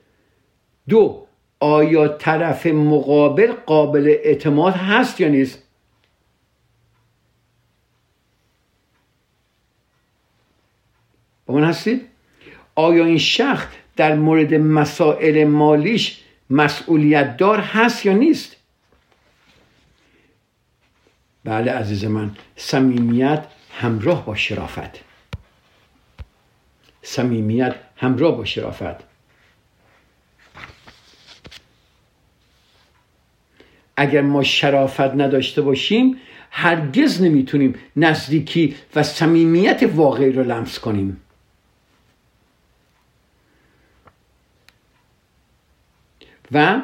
دو 0.89 1.27
آیا 1.59 2.07
طرف 2.07 2.65
مقابل 2.65 3.51
قابل 3.51 4.15
اعتماد 4.23 4.73
هست 4.73 5.21
یا 5.21 5.27
نیست؟ 5.27 5.63
با 11.45 11.53
من 11.53 11.63
هستید؟ 11.63 12.01
آیا 12.75 13.05
این 13.05 13.17
شخص 13.17 13.67
در 13.95 14.15
مورد 14.15 14.53
مسائل 14.53 15.43
مالیش 15.47 16.23
مسئولیت 16.49 17.37
دار 17.37 17.59
هست 17.59 18.05
یا 18.05 18.13
نیست؟ 18.13 18.56
بله 21.47 21.71
عزیز 21.71 22.05
من 22.05 22.31
صمیمیت 22.55 23.45
همراه 23.71 24.25
با 24.25 24.35
شرافت. 24.35 25.03
صمیمیت 27.01 27.75
همراه 27.95 28.37
با 28.37 28.45
شرافت. 28.45 29.03
اگر 33.97 34.21
ما 34.21 34.43
شرافت 34.43 34.99
نداشته 34.99 35.61
باشیم 35.61 36.17
هرگز 36.51 37.21
نمی‌تونیم 37.21 37.75
نزدیکی 37.95 38.75
و 38.95 39.03
صمیمیت 39.03 39.89
واقعی 39.95 40.31
رو 40.31 40.43
لمس 40.43 40.79
کنیم. 40.79 41.21
و 46.51 46.81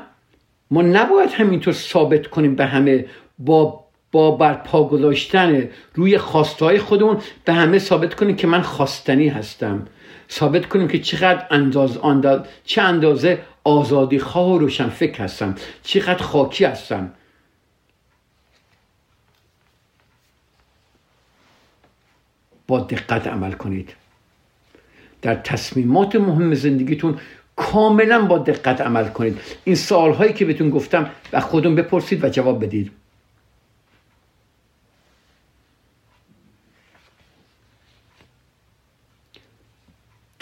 ما 0.71 0.81
نباید 0.81 1.29
همینطور 1.29 1.73
ثابت 1.73 2.27
کنیم 2.27 2.55
به 2.55 2.65
همه 2.65 3.05
با 3.39 3.82
با 4.13 4.31
برپا 4.31 4.83
گذاشتن 4.83 5.69
روی 5.93 6.17
خواستهای 6.17 6.79
خودمون 6.79 7.21
به 7.45 7.53
همه 7.53 7.79
ثابت 7.79 8.13
کنیم 8.13 8.35
که 8.35 8.47
من 8.47 8.61
خواستنی 8.61 9.27
هستم. 9.27 9.87
ثابت 10.31 10.65
کنیم 10.65 10.87
که 10.87 10.99
چقدر 10.99 11.47
انداز 11.51 11.97
انداز 11.97 12.41
چه 12.65 12.81
اندازه 12.81 13.41
آزادی 13.63 14.19
خواه 14.19 14.49
و 14.49 14.57
روشن 14.57 14.89
فکر 14.89 15.23
هستم. 15.23 15.55
چقدر 15.83 16.23
خاکی 16.23 16.65
هستم. 16.65 17.11
با 22.67 22.79
دقت 22.79 23.27
عمل 23.27 23.51
کنید. 23.51 23.95
در 25.21 25.35
تصمیمات 25.35 26.15
مهم 26.15 26.53
زندگیتون 26.53 27.19
کاملا 27.55 28.25
با 28.25 28.37
دقت 28.37 28.81
عمل 28.81 29.07
کنید. 29.07 29.39
این 29.63 29.75
سوال 29.75 30.13
هایی 30.13 30.33
که 30.33 30.45
بهتون 30.45 30.69
گفتم 30.69 31.09
و 31.33 31.39
خودتون 31.39 31.75
بپرسید 31.75 32.23
و 32.23 32.29
جواب 32.29 32.63
بدید. 32.63 33.02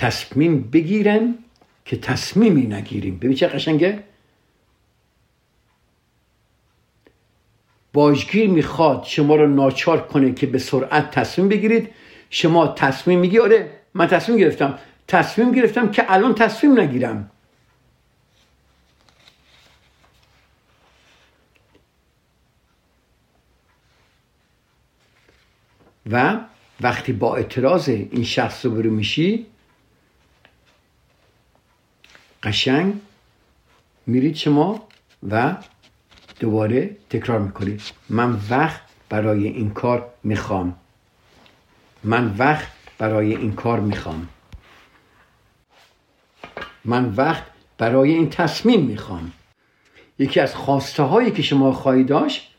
تصمیم 0.02 0.62
بگیرن 0.62 1.38
که 1.86 1.98
تصمیمی 1.98 2.66
نگیریم. 2.66 3.18
ببین 3.18 3.34
چه 3.34 3.48
قشنگه؟ 3.48 4.04
باجگیر 7.94 8.50
می‌خواد 8.50 9.04
شما 9.04 9.36
رو 9.36 9.48
ناچار 9.48 10.08
کنه 10.08 10.34
که 10.34 10.48
به 10.48 10.60
سرعت 10.60 11.12
تصمیم 11.12 11.50
بگیرید. 11.50 11.90
شما 12.30 12.68
تصمیم 12.68 13.20
میگی 13.20 13.40
آره 13.40 13.70
من 13.94 14.08
تصمیم 14.08 14.38
گرفتم. 14.38 14.80
تصمیم 15.08 15.52
گرفتم 15.52 15.92
که 15.92 16.14
الان 16.14 16.36
تصمیم 16.36 16.80
نگیرم. 16.80 17.32
و 26.12 26.40
وقتی 26.82 27.14
با 27.14 27.36
اعتراض 27.36 27.90
این 27.90 28.24
شخص 28.24 28.66
رو 28.66 28.72
برو 28.72 28.92
میشی 28.92 29.51
قشنگ 32.44 32.94
میرید 34.08 34.36
شما 34.36 34.88
و 35.30 35.56
دوباره 36.40 36.98
تکرار 37.10 37.40
می‌کنید. 37.40 37.82
من 38.10 38.40
وقت 38.50 38.82
برای 39.10 39.48
این 39.48 39.70
کار 39.70 40.10
می‌خوام. 40.24 40.76
من 42.04 42.36
وقت 42.38 42.68
برای 42.98 43.36
این 43.36 43.54
کار 43.54 43.80
می‌خوام. 43.80 44.28
من 46.86 47.14
وقت 47.16 47.44
برای 47.78 48.12
این 48.12 48.30
تصمیم 48.30 48.86
می‌خوام. 48.86 49.32
یکی 50.20 50.40
از 50.40 50.56
خواسته 50.56 51.04
هایی 51.04 51.32
که 51.32 51.42
شما 51.42 51.74
خواهید 51.74 52.08
داشت 52.08 52.56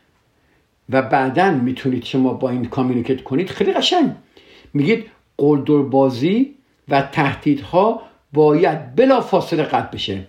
و 0.89 1.01
بعدا 1.01 1.51
می‌تونید 1.51 2.03
شما 2.03 2.33
با 2.33 2.49
این 2.49 2.65
کامیونیکت 2.65 3.23
کنید 3.23 3.49
خیلی 3.49 3.73
قشنگ. 3.73 4.15
میگید 4.73 5.05
قلدربازی 5.37 6.55
و 6.87 7.01
تهدیدها 7.01 8.01
باید 8.33 8.95
بلا 8.95 9.21
فاصله 9.21 9.63
قطع 9.63 9.91
بشه. 9.91 10.27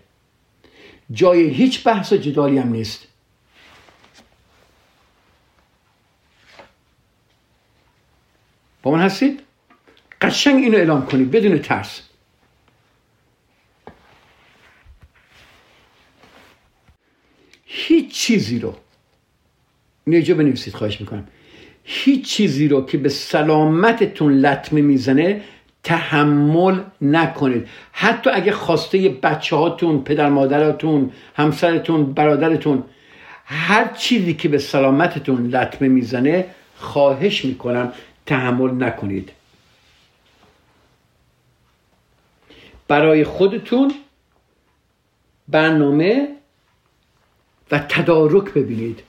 جای 1.12 1.48
هیچ 1.48 1.84
بحث 1.84 2.12
و 2.12 2.16
جدالی 2.16 2.58
هم 2.58 2.68
نیست. 2.68 3.06
با 8.82 8.90
من 8.90 9.00
هستید؟ 9.00 9.40
قشنگ 10.20 10.62
اینو 10.62 10.76
اعلام 10.76 11.06
کنید 11.06 11.30
بدون 11.30 11.58
ترس. 11.58 12.02
هیچ 17.64 18.14
چیزی 18.14 18.58
رو 18.58 18.76
اینجا 20.06 20.34
بنویسید 20.34 20.74
خواهش 20.74 21.00
می‌کنم. 21.00 21.28
هیچ 21.84 22.28
چیزی 22.28 22.68
رو 22.68 22.86
که 22.86 22.98
به 22.98 23.08
سلامتتون 23.08 24.32
لطمه 24.32 24.80
می‌زنه 24.80 25.42
تحمل 25.84 26.80
نکنید. 27.02 27.68
حتی 27.92 28.30
اگه 28.30 28.52
خواسته 28.52 29.08
بچه 29.08 29.56
هاتون 29.56 30.04
پدر 30.04 30.28
مادراتون 30.28 31.12
همسرتون 31.36 32.12
برادرتون 32.12 32.84
هر 33.44 33.92
چیزی 33.92 34.34
که 34.34 34.48
به 34.48 34.58
سلامتتون 34.58 35.46
لطمه 35.46 35.88
می‌زنه 35.88 36.46
خواهش 36.76 37.44
می‌کنم 37.44 37.92
تحمل 38.26 38.84
نکنید. 38.84 39.30
برای 42.88 43.24
خودتون 43.24 43.94
برنامه 45.48 46.28
و 47.70 47.78
تدارک 47.78 48.52
ببینید. 48.52 49.02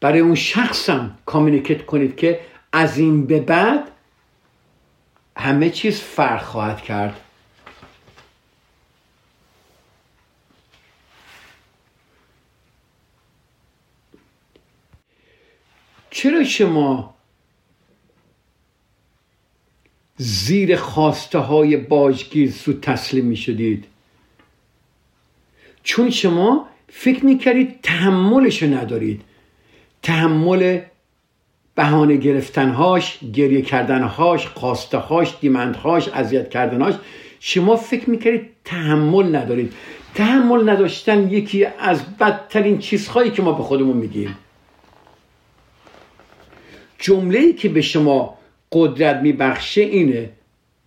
برای 0.00 0.20
اون 0.20 0.34
شخصم 0.34 1.18
کامیونیکت 1.26 1.86
کنید 1.86 2.16
که 2.16 2.40
از 2.72 2.98
این 2.98 3.26
به 3.26 3.40
بعد 3.40 3.90
همه 5.36 5.70
چیز 5.70 6.00
فرق 6.00 6.42
خواهد 6.42 6.82
کرد. 6.82 7.20
چرا 16.10 16.44
شما 16.44 17.14
زیر 20.16 20.76
خواسته 20.76 21.38
های 21.38 21.76
باجگیر 21.76 22.50
زود 22.50 22.80
تسلیم 22.80 23.24
می 23.24 23.36
شدید 23.36 23.84
چون 25.82 26.10
شما 26.10 26.68
فکر 26.88 27.24
می 27.24 27.38
کردید 27.38 27.80
تحملش 27.82 28.62
ندارید. 28.62 29.22
تحمل 30.02 30.80
بهانه 31.74 32.16
گرفتنهاش 32.16 33.18
گریه 33.34 33.62
کردنهاش 33.62 34.46
خواستههاش 34.46 35.34
دیمندهاش 35.40 36.08
اذیت 36.08 36.50
کردنهاش 36.50 36.94
شما 37.40 37.76
فکر 37.76 38.10
می‌کردید 38.10 38.50
تحمل 38.64 39.36
ندارید. 39.36 39.72
تحمل 40.14 40.70
نداشتن 40.70 41.28
یکی 41.30 41.66
از 41.78 42.16
بدترین 42.18 42.78
چیزهایی 42.78 43.30
که 43.30 43.42
ما 43.42 43.52
به 43.52 43.62
خودمون 43.62 43.96
میگیم. 43.96 44.36
جمله 46.98 47.38
ای 47.38 47.52
که 47.52 47.68
به 47.68 47.80
شما 47.80 48.38
قدرت 48.72 49.16
میبخشه 49.16 49.80
اینه 49.80 50.30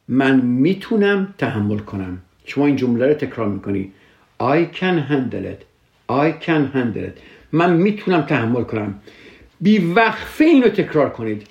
من 0.07 0.41
می‌تونم 0.41 1.33
تحمل 1.37 1.79
کنم. 1.79 2.17
شما 2.45 2.65
این 2.65 2.75
جمله 2.75 3.07
رو 3.07 3.13
تکرار 3.13 3.47
می‌کنی. 3.47 3.91
I 4.41 4.75
can 4.75 5.11
handle 5.11 5.45
it. 5.53 5.61
I 6.09 6.45
can 6.45 6.75
handle 6.75 7.05
it. 7.09 7.21
من 7.51 7.73
می‌تونم 7.73 8.21
تحمل 8.21 8.63
کنم. 8.63 8.99
بی 9.61 9.77
وقفه 9.77 10.43
اینو 10.45 10.69
تکرار 10.69 11.09
کنید. 11.09 11.47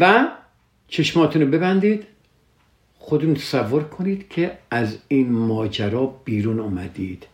و 0.00 0.28
چشماتون 0.88 1.42
رو 1.42 1.48
ببندید. 1.48 2.06
خودتون 2.98 3.34
تصور 3.34 3.84
کنید 3.84 4.28
که 4.28 4.58
از 4.70 4.98
این 5.08 5.32
ماجرا 5.32 6.06
بیرون 6.06 6.60
آمدید 6.60 7.26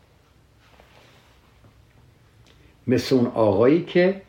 مثل 2.87 3.15
اون 3.15 3.27
آقایی 3.27 3.85
که 3.85 4.23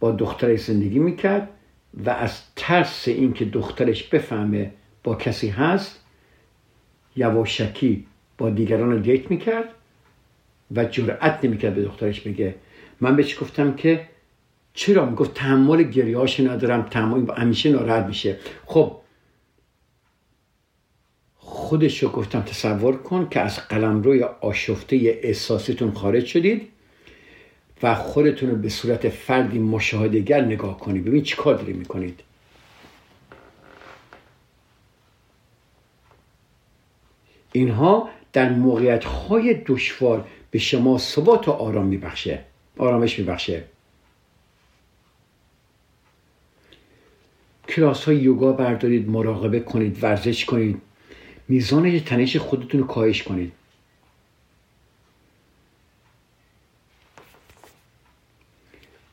با 0.00 0.10
دخترش 0.12 0.60
زندگی 0.60 0.98
می‌کرد 0.98 1.48
و 1.94 2.10
از 2.10 2.40
ترس 2.56 3.08
اینکه 3.08 3.44
دخترش 3.44 4.02
بفهمه 4.02 4.72
با 5.04 5.14
کسی 5.14 5.48
هست 5.48 6.00
یواشکی 7.16 8.06
با 8.38 8.50
دیگران 8.50 8.90
رو 8.92 8.98
دیت 8.98 9.30
می‌کرد. 9.30 9.68
و 10.76 10.84
جرأت 10.84 11.44
نمی‌کرد 11.44 11.74
به 11.74 11.82
دخترش 11.82 12.20
بگه. 12.20 12.54
من 13.00 13.16
بهش 13.16 13.40
گفتم 13.40 13.74
که 13.74 14.08
چرا؟ 14.74 15.06
می‌گفت 15.06 15.34
تحمل 15.34 15.82
گریهاش 15.82 16.40
ندارم 16.40 16.82
تحمل 16.82 17.34
همیشه 17.36 17.70
ناراحت 17.70 18.06
میشه. 18.06 18.38
خب 18.66 18.96
خودش 21.36 22.02
رو 22.02 22.08
گفتم 22.08 22.40
تصور 22.40 22.96
کن 22.96 23.28
که 23.28 23.40
از 23.40 23.58
قلم 23.68 24.02
روی 24.02 24.22
آشفته 24.22 24.96
احساسیتون 25.22 25.90
خارج 25.92 26.26
شدید 26.26 26.68
و 27.82 27.94
خودتون 27.94 28.50
رو 28.50 28.56
به 28.56 28.68
صورت 28.68 29.08
فردی 29.08 29.58
مشاهدگر 29.58 30.40
نگاه 30.40 30.80
کنید. 30.80 31.04
ببین 31.04 31.22
چی 31.22 31.36
کار 31.36 31.54
داری 31.54 31.72
می‌کنید. 31.72 32.20
اینها 37.52 38.08
در 38.32 38.52
موقعیت 38.52 39.04
های 39.04 39.54
دشوار 39.66 40.26
به 40.52 40.58
شما 40.58 40.98
ثبات 40.98 41.48
و 41.48 41.50
آرام 41.50 41.86
میبخشه. 41.86 42.44
آرامش 42.78 43.18
میبخشه. 43.18 43.64
کلاس 47.68 48.04
های 48.04 48.16
یوگا 48.16 48.52
بردارید 48.52 49.08
مراقبه 49.08 49.60
کنید 49.60 50.02
ورزش 50.02 50.44
کنید. 50.44 50.80
میزان 51.48 52.00
تنش 52.00 52.36
خودتون 52.36 52.80
رو 52.80 52.86
کاهش 52.86 53.22
کنید. 53.22 53.52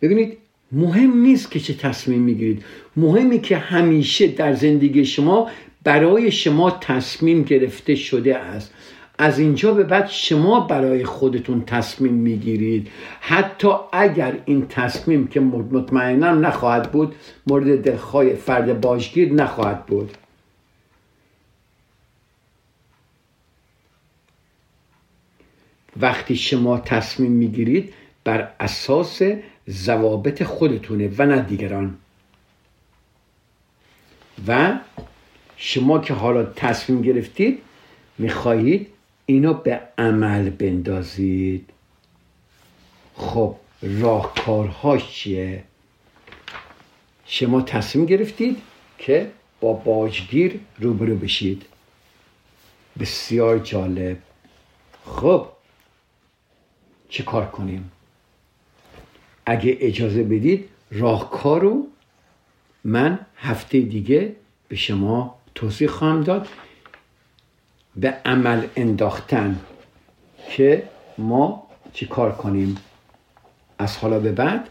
ببینید 0.01 0.37
مهم 0.71 1.21
نیست 1.21 1.51
که 1.51 1.59
چه 1.59 1.73
تصمیم 1.73 2.21
می‌گیرید. 2.21 2.65
مهمی 2.95 3.41
که 3.41 3.57
همیشه 3.57 4.27
در 4.27 4.53
زندگی 4.53 5.05
شما 5.05 5.51
برای 5.83 6.31
شما 6.31 6.71
تصمیم 6.71 7.43
گرفته 7.43 7.95
شده 7.95 8.37
است. 8.37 8.73
از 9.21 9.39
اینجا 9.39 9.73
به 9.73 9.83
بعد 9.83 10.09
شما 10.09 10.59
برای 10.59 11.05
خودتون 11.05 11.65
تصمیم 11.65 12.13
می‌گیرید. 12.13 12.91
حتی 13.21 13.67
اگر 13.91 14.37
این 14.45 14.67
تصمیم 14.67 15.27
که 15.27 15.39
مطمئنا 15.39 16.33
نخواهد 16.33 16.91
بود 16.91 17.15
مورد 17.47 17.81
دلخواه 17.81 18.33
فرد 18.33 18.81
باشگیر 18.81 19.33
نخواهد 19.33 19.85
بود. 19.85 20.17
وقتی 25.97 26.35
شما 26.35 26.79
تصمیم 26.79 27.31
می‌گیرید 27.31 27.93
بر 28.23 28.51
اساس 28.59 29.21
ضوابط 29.69 30.43
خودتونه 30.43 31.09
و 31.17 31.25
نه 31.25 31.41
دیگران. 31.41 31.97
و 34.47 34.79
شما 35.57 35.99
که 35.99 36.13
حالا 36.13 36.43
تصمیم 36.43 37.01
گرفتید 37.01 37.61
می‌خواهید 38.17 38.87
اینو 39.29 39.53
به 39.53 39.81
عمل 39.97 40.49
بندازید. 40.49 41.69
خب 43.15 43.55
راهکارهاش 43.81 45.11
چیه؟ 45.11 45.63
شما 47.25 47.61
تصمیم 47.61 48.05
گرفتید 48.05 48.57
که 48.97 49.31
با 49.61 49.73
باجگیر 49.73 50.59
روبرو 50.79 51.15
بشید. 51.15 51.65
بسیار 52.99 53.59
جالب. 53.59 54.17
خب 55.05 55.47
چه 57.09 57.23
کار 57.23 57.45
کنیم؟ 57.45 57.91
اگه 59.45 59.77
اجازه 59.79 60.23
بدید 60.23 60.69
راهکار 60.91 61.61
رو 61.61 61.87
من 62.83 63.19
هفته 63.37 63.79
دیگه 63.79 64.35
به 64.67 64.75
شما 64.75 65.39
توضیح 65.55 65.87
خواهم 65.87 66.21
داد. 66.21 66.47
به 68.01 68.13
عمل 68.25 68.67
انداختن 68.75 69.59
که 70.49 70.83
ما 71.17 71.67
چی 71.93 72.05
کار 72.05 72.31
کنیم؟ 72.31 72.75
از 73.79 73.97
حالا 73.97 74.19
به 74.19 74.31
بعد 74.31 74.69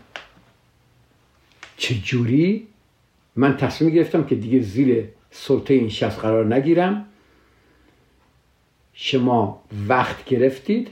چجوری؟ 1.76 2.66
من 3.37 3.57
تصمیم 3.57 3.91
گرفتم 3.91 4.24
که 4.24 4.35
دیگه 4.35 4.61
زیر 4.61 5.05
سلطه 5.31 5.74
این 5.74 5.89
شخص 5.89 6.18
قرار 6.18 6.55
نگیرم. 6.55 7.07
شما 8.93 9.62
وقت 9.89 10.24
گرفتید. 10.24 10.89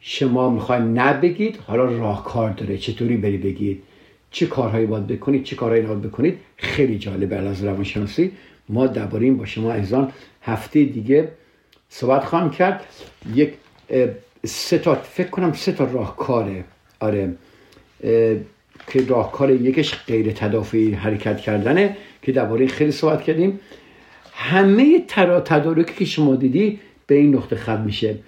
شما 0.00 0.50
می‌خواید 0.50 0.82
نبگید. 0.82 1.56
حالا 1.56 1.84
راهکار 1.84 2.50
داره. 2.50 2.78
چطوری 2.78 3.16
بری 3.16 3.36
بگید؟ 3.36 3.82
چه 4.30 4.46
کارهایی 4.46 4.86
باید 4.86 5.06
بکنید؟ 5.06 5.44
چه 5.44 5.56
کارهایی 5.56 5.82
باید 5.82 6.02
بکنید؟ 6.02 6.38
خیلی 6.56 6.98
جالبه. 6.98 7.36
از 7.36 7.64
روانشناسی 7.64 8.32
ما 8.68 8.86
درباره 8.86 9.24
این 9.24 9.36
با 9.36 9.44
شما 9.44 9.72
ایزان 9.72 10.12
هفته 10.42 10.84
دیگه 10.84 11.32
صحبت 11.94 12.24
خواهم 12.24 12.50
کرد. 12.50 12.84
یک 13.34 13.54
سه 14.44 14.78
تا 14.78 14.94
فکر 14.94 15.28
کنم 15.28 15.52
سه 15.52 15.72
تا 15.72 15.84
راهکاره 15.84 16.64
آره 17.00 17.34
که 18.86 19.06
راهکار 19.08 19.50
یکش 19.50 20.04
غیر 20.06 20.32
تدافعی 20.32 20.92
حرکت 20.92 21.40
کردنه 21.40 21.96
که 22.22 22.32
درباره 22.32 22.66
خیلی 22.66 22.92
صحبت 22.92 23.22
کردیم. 23.22 23.60
همه 24.34 25.04
ترا 25.08 25.40
تدارکی 25.40 25.94
که 25.94 26.04
شما 26.04 26.36
دیدی 26.36 26.80
به 27.06 27.14
این 27.14 27.34
نقطه 27.34 27.56
ختم 27.56 27.80
میشه. 27.80 28.18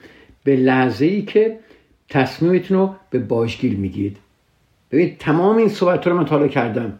به 0.44 0.56
لحظه 0.56 1.04
ای 1.04 1.22
که 1.22 1.58
تصمیمتون 2.08 2.78
رو 2.78 2.94
به 3.10 3.18
باشگیر 3.18 3.76
میگید 3.76 4.16
ببینید 4.90 5.18
تمام 5.18 5.56
این 5.56 5.68
صحبت 5.68 6.06
رو 6.06 6.16
من 6.16 6.24
تالا 6.24 6.48
کردم. 6.48 6.98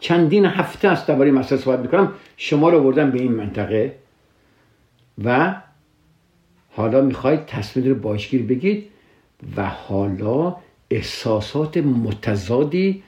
چندین 0.00 0.44
هفته 0.44 0.88
است 0.88 1.06
درباره 1.06 1.30
مسئله 1.30 1.58
صحبت 1.58 1.78
می‌کنم. 1.78 2.12
شما 2.36 2.68
رو 2.68 2.80
بردم 2.80 3.10
به 3.10 3.20
این 3.20 3.32
منطقه 3.32 3.94
و 5.24 5.54
حالا 6.76 7.00
می‌خواید 7.00 7.46
تصمیم 7.46 7.86
رو 7.86 7.94
باشگیر 7.94 8.42
بگید 8.42 8.84
و 9.56 9.64
حالا 9.66 10.56
احساسات 10.90 11.76
متضادی 11.76 13.02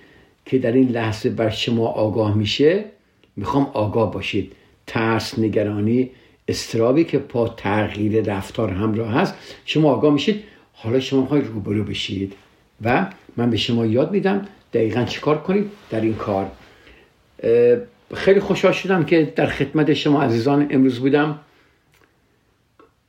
که 0.44 0.58
در 0.58 0.72
این 0.72 0.88
لحظه 0.88 1.30
بر 1.30 1.50
شما 1.50 1.86
آگاه 1.86 2.34
میشه 2.34 2.84
می‌خوام 3.36 3.70
آگاه 3.72 4.12
باشید. 4.12 4.52
ترس 4.86 5.38
نگرانی 5.38 6.10
استرابی 6.48 7.04
که 7.04 7.18
با 7.18 7.48
تغییر 7.48 8.22
رفتار 8.22 8.70
همراه 8.70 9.12
هست 9.12 9.34
شما 9.64 9.92
آگاه 9.92 10.12
میشید. 10.12 10.42
حالا 10.72 11.00
شما 11.00 11.20
می‌خواید 11.20 11.46
روبرو 11.46 11.84
بشید 11.84 12.32
و 12.84 13.06
من 13.36 13.50
به 13.50 13.56
شما 13.56 13.86
یاد 13.86 14.12
میدم 14.12 14.48
دقیقا 14.72 15.04
چیکار 15.04 15.38
کنید 15.38 15.70
در 15.90 16.00
این 16.00 16.14
کار. 16.14 16.50
خیلی 18.14 18.40
خوشحال 18.40 18.72
شدم 18.72 19.04
که 19.04 19.32
در 19.36 19.46
خدمت 19.46 19.94
شما 19.94 20.22
عزیزان 20.22 20.66
امروز 20.70 20.98
بودم. 21.00 21.38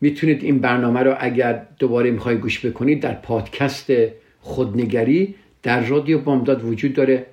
می‌تونید 0.01 0.43
این 0.43 0.59
برنامه 0.59 0.99
رو 0.99 1.15
اگر 1.19 1.65
دوباره 1.79 2.11
می‌خوای 2.11 2.37
گوش 2.37 2.65
بکنید 2.65 3.01
در 3.01 3.13
پادکست 3.13 3.91
خودنگری 4.39 5.35
در 5.63 5.85
رادیو 5.85 6.19
بامداد 6.19 6.63
وجود 6.63 6.93
داره. 6.93 7.25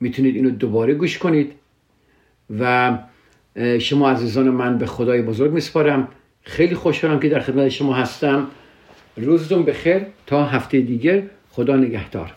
می‌تونید 0.00 0.36
اینو 0.36 0.50
دوباره 0.50 0.94
گوش 0.94 1.18
کنید. 1.18 1.52
و 2.60 2.98
شما 3.78 4.10
عزیزان 4.10 4.50
من 4.50 4.78
به 4.78 4.86
خدای 4.86 5.22
بزرگ 5.22 5.52
میسپارم. 5.52 6.08
خیلی 6.42 6.74
خوشحالم 6.74 7.20
که 7.20 7.28
در 7.28 7.40
خدمت 7.40 7.68
شما 7.68 7.94
هستم. 7.94 8.46
روزتون 9.16 9.62
بخیر. 9.64 10.02
تا 10.26 10.44
هفته 10.44 10.80
دیگر 10.80 11.22
خدا 11.50 11.76
نگهدار. 11.76 12.32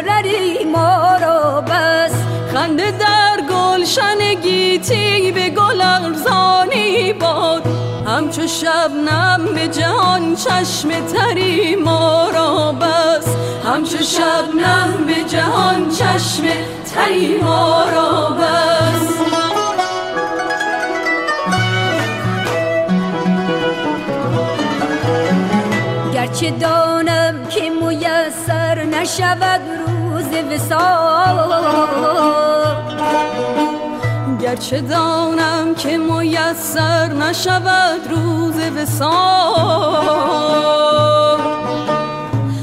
شرری 0.00 0.64
ما 0.64 1.16
را 1.20 1.60
بس. 1.60 2.12
خنده 2.54 2.90
در 2.90 3.40
گلشن 3.50 4.34
گیتی 4.42 5.32
به 5.32 5.50
گل 5.50 5.80
ارزانی 5.80 7.12
باد. 7.12 7.62
همچو 8.06 8.46
شبنم 8.46 9.54
به 9.54 9.68
جهان 9.68 10.36
چشم 10.36 10.88
تری 11.06 11.76
ما 11.76 12.30
را 12.30 12.72
بس. 12.72 13.26
همچو 13.64 14.04
شبنم 14.04 15.04
به 15.06 15.14
جهان 15.28 15.88
چشم 15.88 16.44
تری 16.94 17.36
ما 17.42 17.84
را 17.94 18.36
بس. 18.40 19.10
گرچه 26.14 26.50
دانم 26.50 27.46
که 27.50 27.70
میسر 27.70 28.84
نشود 28.84 29.60
روز 29.78 29.89
وسال 30.42 31.50
گرچه 34.42 34.80
دانم 34.80 35.74
که 35.74 35.98
میسر 35.98 37.12
نشود 37.12 38.00
روز 38.10 38.54
وسال 38.76 40.20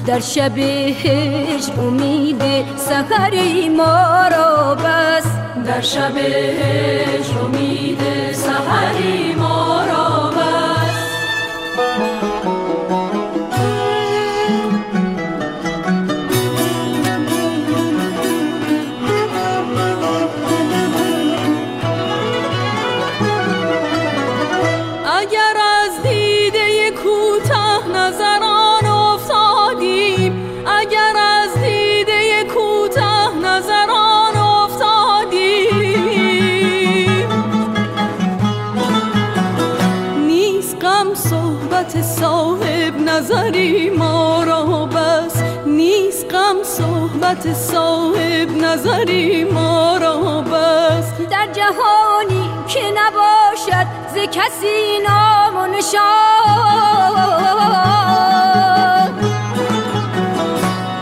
در 0.08 0.20
شب 0.20 0.58
هجر 0.58 1.80
امید 1.80 2.42
سحری 2.78 3.70
ما 3.70 4.28
را 4.28 4.76
بس 4.76 5.26
در 5.66 5.82
شب 5.82 6.18
هجر 6.18 7.40
امید 7.46 8.00
سحری 8.34 9.36
ما 9.36 9.84
را 9.86 9.97
صحبت 47.28 47.54
صاحب 47.54 48.50
نظری 48.64 49.44
ما 49.44 49.98
را 49.98 50.42
بس 50.42 51.06
در 51.32 51.48
جهانی 51.54 52.50
که 52.68 52.80
نباشد 52.96 53.88
ز 54.14 54.18
کسی 54.18 55.00
نام 55.08 55.56
و 55.56 55.68
نشان. 55.68 55.98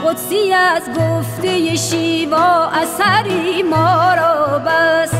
قدسی 0.05 0.53
از 0.53 0.83
گفته 0.89 1.75
شیوا 1.75 2.69
اثری 2.69 3.63
ما 3.63 4.13
را 4.13 4.59
بس 4.59 5.11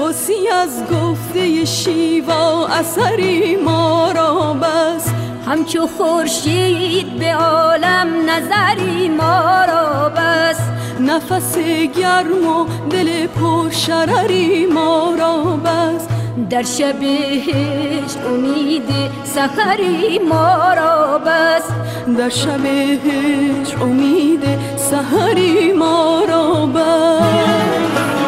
غصی 0.00 0.48
از 0.48 0.82
گفته 0.92 1.64
شیوا 1.64 2.66
اثری 2.66 3.56
ما 3.56 4.12
را 4.12 4.52
بس 4.52 5.23
همچو 5.46 5.86
خورشید 5.86 7.18
به 7.18 7.34
عالم 7.34 8.08
نظری 8.30 9.08
ما 9.08 9.64
را 9.64 10.08
بس. 10.08 10.58
نفس 11.00 11.58
گرم 11.98 12.46
و 12.46 12.66
دل 12.90 13.26
پر 13.26 13.70
شرری 13.70 14.66
ما 14.66 15.14
را 15.18 15.42
بس. 15.64 16.06
در 16.50 16.62
شب 16.62 17.02
هجر 17.02 18.26
امید 18.28 18.88
سحری 19.24 20.18
ما 20.18 20.74
را 20.76 21.18
بس. 21.18 21.62
در 22.18 22.28
شب 22.28 22.64
هجر 22.64 23.82
امید 23.82 24.44
سحری 24.76 25.72
ما 25.72 26.22
را 26.28 26.66
بس. 26.66 28.23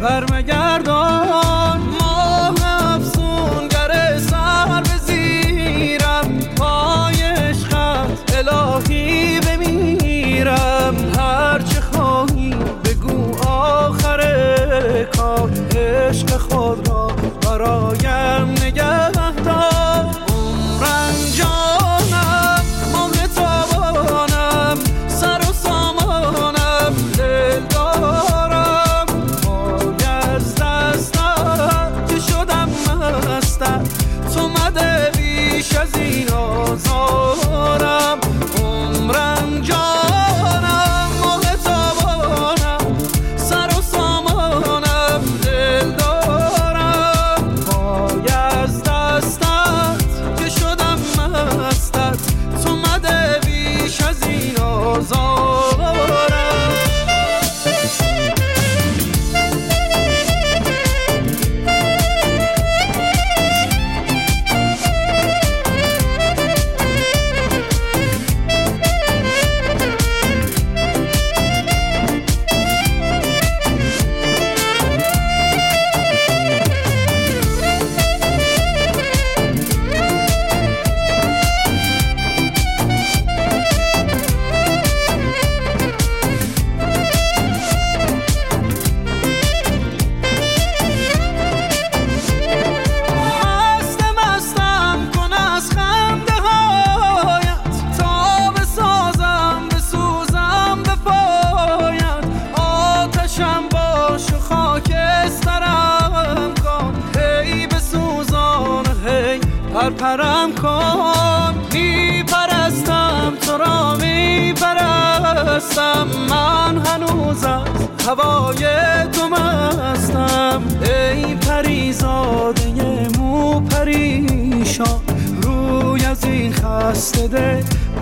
ده 0.00 0.02
برمگردان 0.02 0.37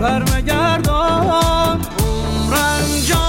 برمگردان 0.01 1.79
عمرم 1.99 2.99
جانم 3.07 3.26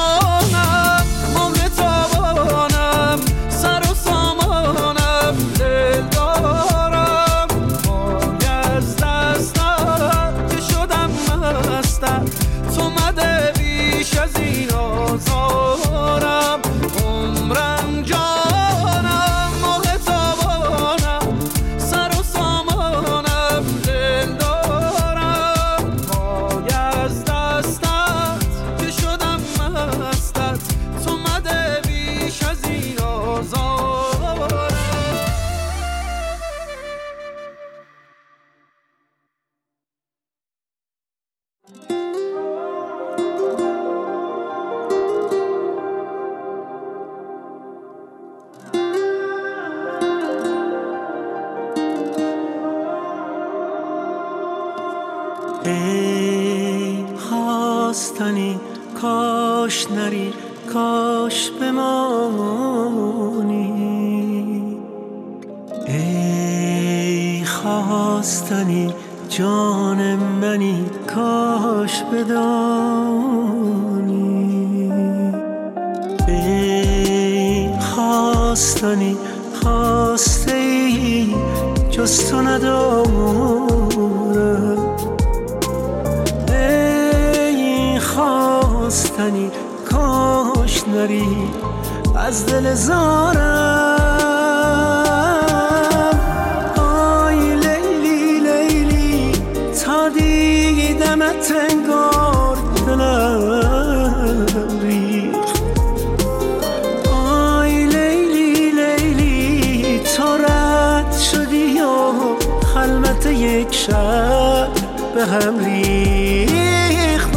یک 113.69 113.75
شب 113.75 114.69
به 115.15 115.27
هم 115.27 115.59
ریخت. 115.65 117.33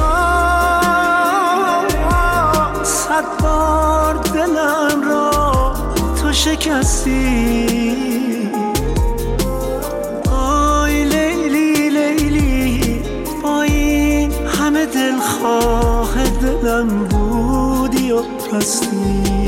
صد 2.83 3.25
بار 3.41 4.13
دلم 4.13 5.09
را 5.09 5.73
تو 6.21 6.33
شکستی. 6.33 7.67
آی 10.31 11.03
لیلی 11.03 11.89
لیلی 11.89 13.01
با 13.43 13.61
این 13.61 14.31
همه 14.31 14.85
دلخواه 14.85 16.29
دلم 16.41 16.87
بودی 16.87 18.11
و 18.11 18.21
رستی 18.53 19.40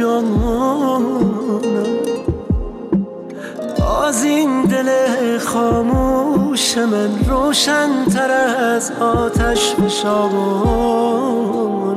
جانم. 0.00 1.04
باز 3.78 4.24
این 4.24 4.62
دل 4.62 4.88
خاموش 5.38 6.78
من 6.78 7.10
روشن 7.28 8.04
تر 8.04 8.30
از 8.30 8.92
آتش 9.00 9.74
بشابان 9.74 10.82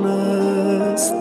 است. 0.06 1.14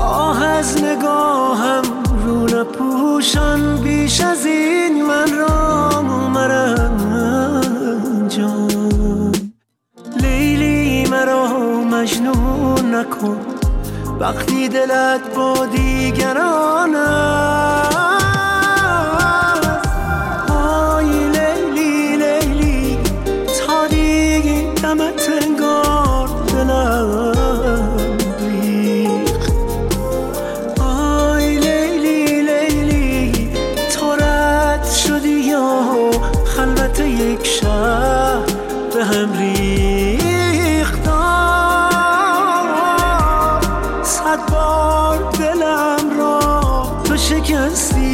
آه 0.00 0.44
از 0.44 0.82
نگاهم 0.84 1.82
رو 2.24 2.44
نپوشان 2.44 3.76
بیش 3.76 4.20
از 4.20 4.46
این 4.46 5.04
من 5.04 5.38
را 5.38 6.02
مرنجان 6.28 7.74
لیلی 10.16 11.06
مرا 11.10 11.48
مجنون 11.80 12.94
نکن. 12.94 13.43
وقتی 14.24 14.68
دلت 14.68 15.34
با 15.36 15.66
دیگران 15.66 16.94
است. 16.94 17.96
آی 20.50 21.06
لیلی 21.28 22.16
لیلی 22.16 22.98
تا 23.60 23.86
دیدمت 23.86 25.30
انگار 25.42 26.28
دلم 26.28 27.32
آی 30.80 31.56
لیلی 31.58 32.42
لیلی 32.42 33.48
تو 33.92 34.16
رد 34.16 34.84
شدی 34.84 35.28
یا 35.28 35.84
خلوت 36.44 37.00
یک 37.00 37.46
شب 37.46 38.46
به 38.94 39.04
هم 39.04 39.32
ریخت. 39.38 40.33
صد 44.34 44.50
بار 44.52 45.32
دلم 45.32 46.18
را 46.18 46.40
تو 47.04 47.16
شکستی. 47.16 48.13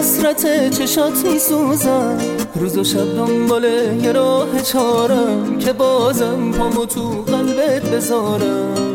حسرت 0.00 0.70
چشات 0.78 1.26
میسوزم 1.26 2.18
روز 2.54 2.78
و 2.78 2.84
شب 2.84 3.16
دنبال 3.16 3.64
یه 4.02 4.12
راه 4.12 4.62
چارم 4.62 5.58
که 5.58 5.72
بازم 5.72 6.52
پامو 6.52 6.86
تو 6.86 7.10
قلبت 7.10 7.82
بذارم. 7.82 8.92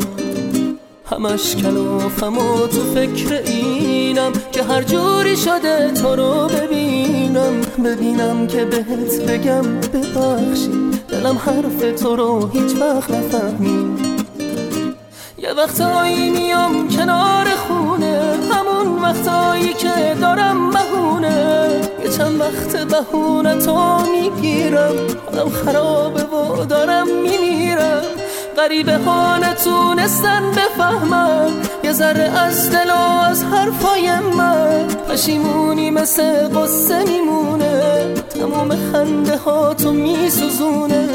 همش 1.10 1.56
کلافم 1.56 2.38
و 2.38 2.66
تو 2.66 2.94
فکر 2.94 3.42
اینم 3.46 4.32
که 4.52 4.62
هر 4.62 4.82
جوری 4.82 5.36
شده 5.36 5.90
تو 5.90 6.16
رو 6.16 6.48
ببینم. 6.48 7.60
ببینم 7.84 8.46
که 8.46 8.64
بهت 8.64 9.20
بگم 9.20 9.80
ببخشی. 9.80 10.70
دلم 11.08 11.38
حرف 11.38 12.00
تو 12.02 12.16
رو 12.16 12.46
هیچ 12.46 12.76
وقت 12.80 13.10
نفهمید 13.10 14.06
یه 15.38 15.52
وقتایی 15.52 16.30
میام 16.30 16.88
کنار 16.88 17.46
همون 17.46 17.85
وقتایی 19.06 19.72
که 19.72 20.16
دارم 20.20 20.70
بهونه 20.70 21.68
یه 22.04 22.10
چند 22.10 22.40
وقت 22.40 22.86
بهونه 22.86 23.56
تو 23.56 23.98
می‌گیرم. 23.98 24.94
حالم 25.26 25.48
خرابه 25.48 26.22
و 26.22 26.64
دارم 26.64 27.06
میمیرم. 27.08 28.02
غریبه 28.56 28.96
ها 28.96 29.36
نتونستن 29.36 30.42
بفهمم 30.50 31.50
یه 31.84 31.92
ذره 31.92 32.22
از 32.38 32.70
دل 32.70 32.90
و 32.90 33.20
از 33.30 33.44
حرفای 33.44 34.10
من. 34.36 34.86
پشیمونی 35.08 35.90
مثل 35.90 36.48
قصه 36.48 37.04
میمونه. 37.04 38.14
تموم 38.30 38.68
خنده 38.92 39.36
ها 39.36 39.74
تو 39.74 39.92
میسوزونه. 39.92 41.08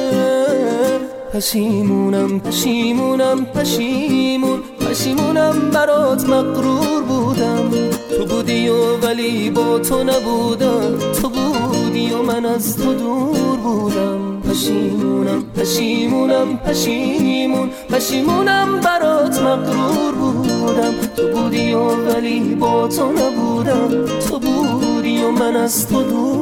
پشیمونم 1.34 2.40
پشیمونم 2.40 3.46
پشیمون. 3.46 4.60
پشیمونم 4.90 5.70
برات 5.74 6.30
مقرور 6.30 7.02
بودم. 7.42 7.90
تو 8.18 8.26
بودی 8.26 8.70
و 8.70 8.98
ولی 8.98 9.50
با 9.50 9.80
تو 9.80 10.04
نبودم. 10.04 10.98
تو 11.22 11.30
بودی 11.30 12.12
و 12.12 12.22
من 12.22 12.46
از 12.46 12.78
تو 12.78 12.94
دور 12.94 13.58
بودم. 13.58 14.42
پشیمونم 14.42 15.44
پشیمونم 15.56 16.58
پشیمون 16.58 17.70
پشیمونم 17.90 18.80
برات 18.80 19.42
مقرور 19.42 20.14
بودم. 20.14 20.94
تو 21.16 21.28
بودی 21.28 21.74
و 21.74 21.84
ولی 21.84 22.56
با 22.56 22.88
تو 22.88 23.12
نبودم. 23.12 24.06
تو 24.30 24.40
بودی 24.40 25.22
و 25.22 25.32
من 25.32 25.56
از 25.56 25.88
تو 25.88 26.04
دور 26.04 26.41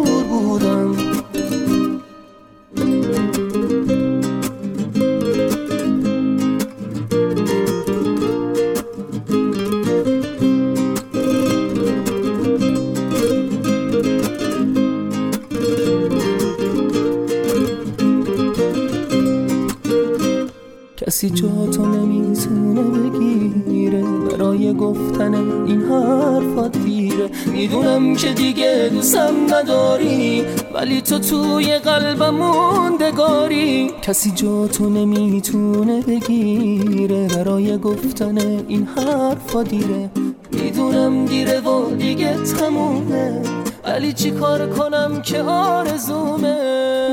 کسی 21.19 21.29
جاتو 21.29 21.85
نمی‌تونه 21.85 22.81
بگیره. 22.81 24.01
برای 24.01 24.73
گفتن 24.73 25.33
این 25.65 25.81
حرفات 25.81 26.77
دیره 26.77 27.29
می‌دونم 27.45 28.15
که 28.15 28.29
دیگه 28.33 28.89
دوستم 28.93 29.33
نداری 29.49 30.43
ولی 30.73 31.01
تو 31.01 31.19
توی 31.19 31.77
قلبم 31.77 32.29
موندگاری. 32.29 33.91
کسی 34.01 34.31
جاتو 34.31 34.89
نمی‌تونه 34.89 36.01
بگیره. 36.01 37.27
برای 37.27 37.77
گفتن 37.77 38.37
این 38.67 38.87
حرفا 38.95 39.63
دیره 39.63 40.09
می‌دونم 40.51 41.25
دیره 41.25 41.59
و 41.59 41.95
دیگه 41.95 42.33
تمومه 42.43 43.41
ولی 43.83 44.13
چی 44.13 44.31
کار 44.31 44.69
کنم 44.69 45.21
که 45.21 45.41
آرزومه؟ 45.41 46.57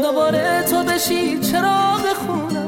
دوباره 0.03 0.65
تو 0.71 0.83
بشی 0.83 1.39
چراغ 1.39 2.05
خونم 2.27 2.66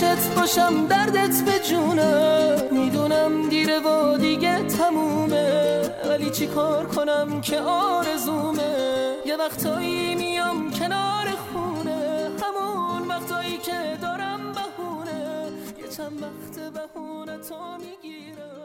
بیشت 0.00 0.34
باشم 0.36 0.86
دردت 0.86 1.42
به 1.44 1.58
جونم 1.58 2.58
می‌دونم 2.70 3.48
دیره 3.48 3.78
و 3.78 4.16
دیگه 4.18 4.62
تمومه. 4.62 5.80
ولی 6.08 6.30
چی 6.30 6.46
کار 6.46 6.86
کنم 6.86 7.40
که 7.40 7.60
آرزومه؟ 7.60 9.14
یه 9.26 9.36
وقتایی 9.36 10.14
میام 10.14 10.70
کنار 10.70 11.26
خونه. 11.26 12.30
همون 12.42 13.08
وقتایی 13.08 13.58
که 13.58 13.98
دارم 14.02 14.40
بهونه. 14.52 15.50
یه 15.82 15.88
چند 15.96 16.22
وقت 16.22 16.72
بهونه 16.72 17.38
تو 17.38 17.56
می‌گیرم. 17.78 18.57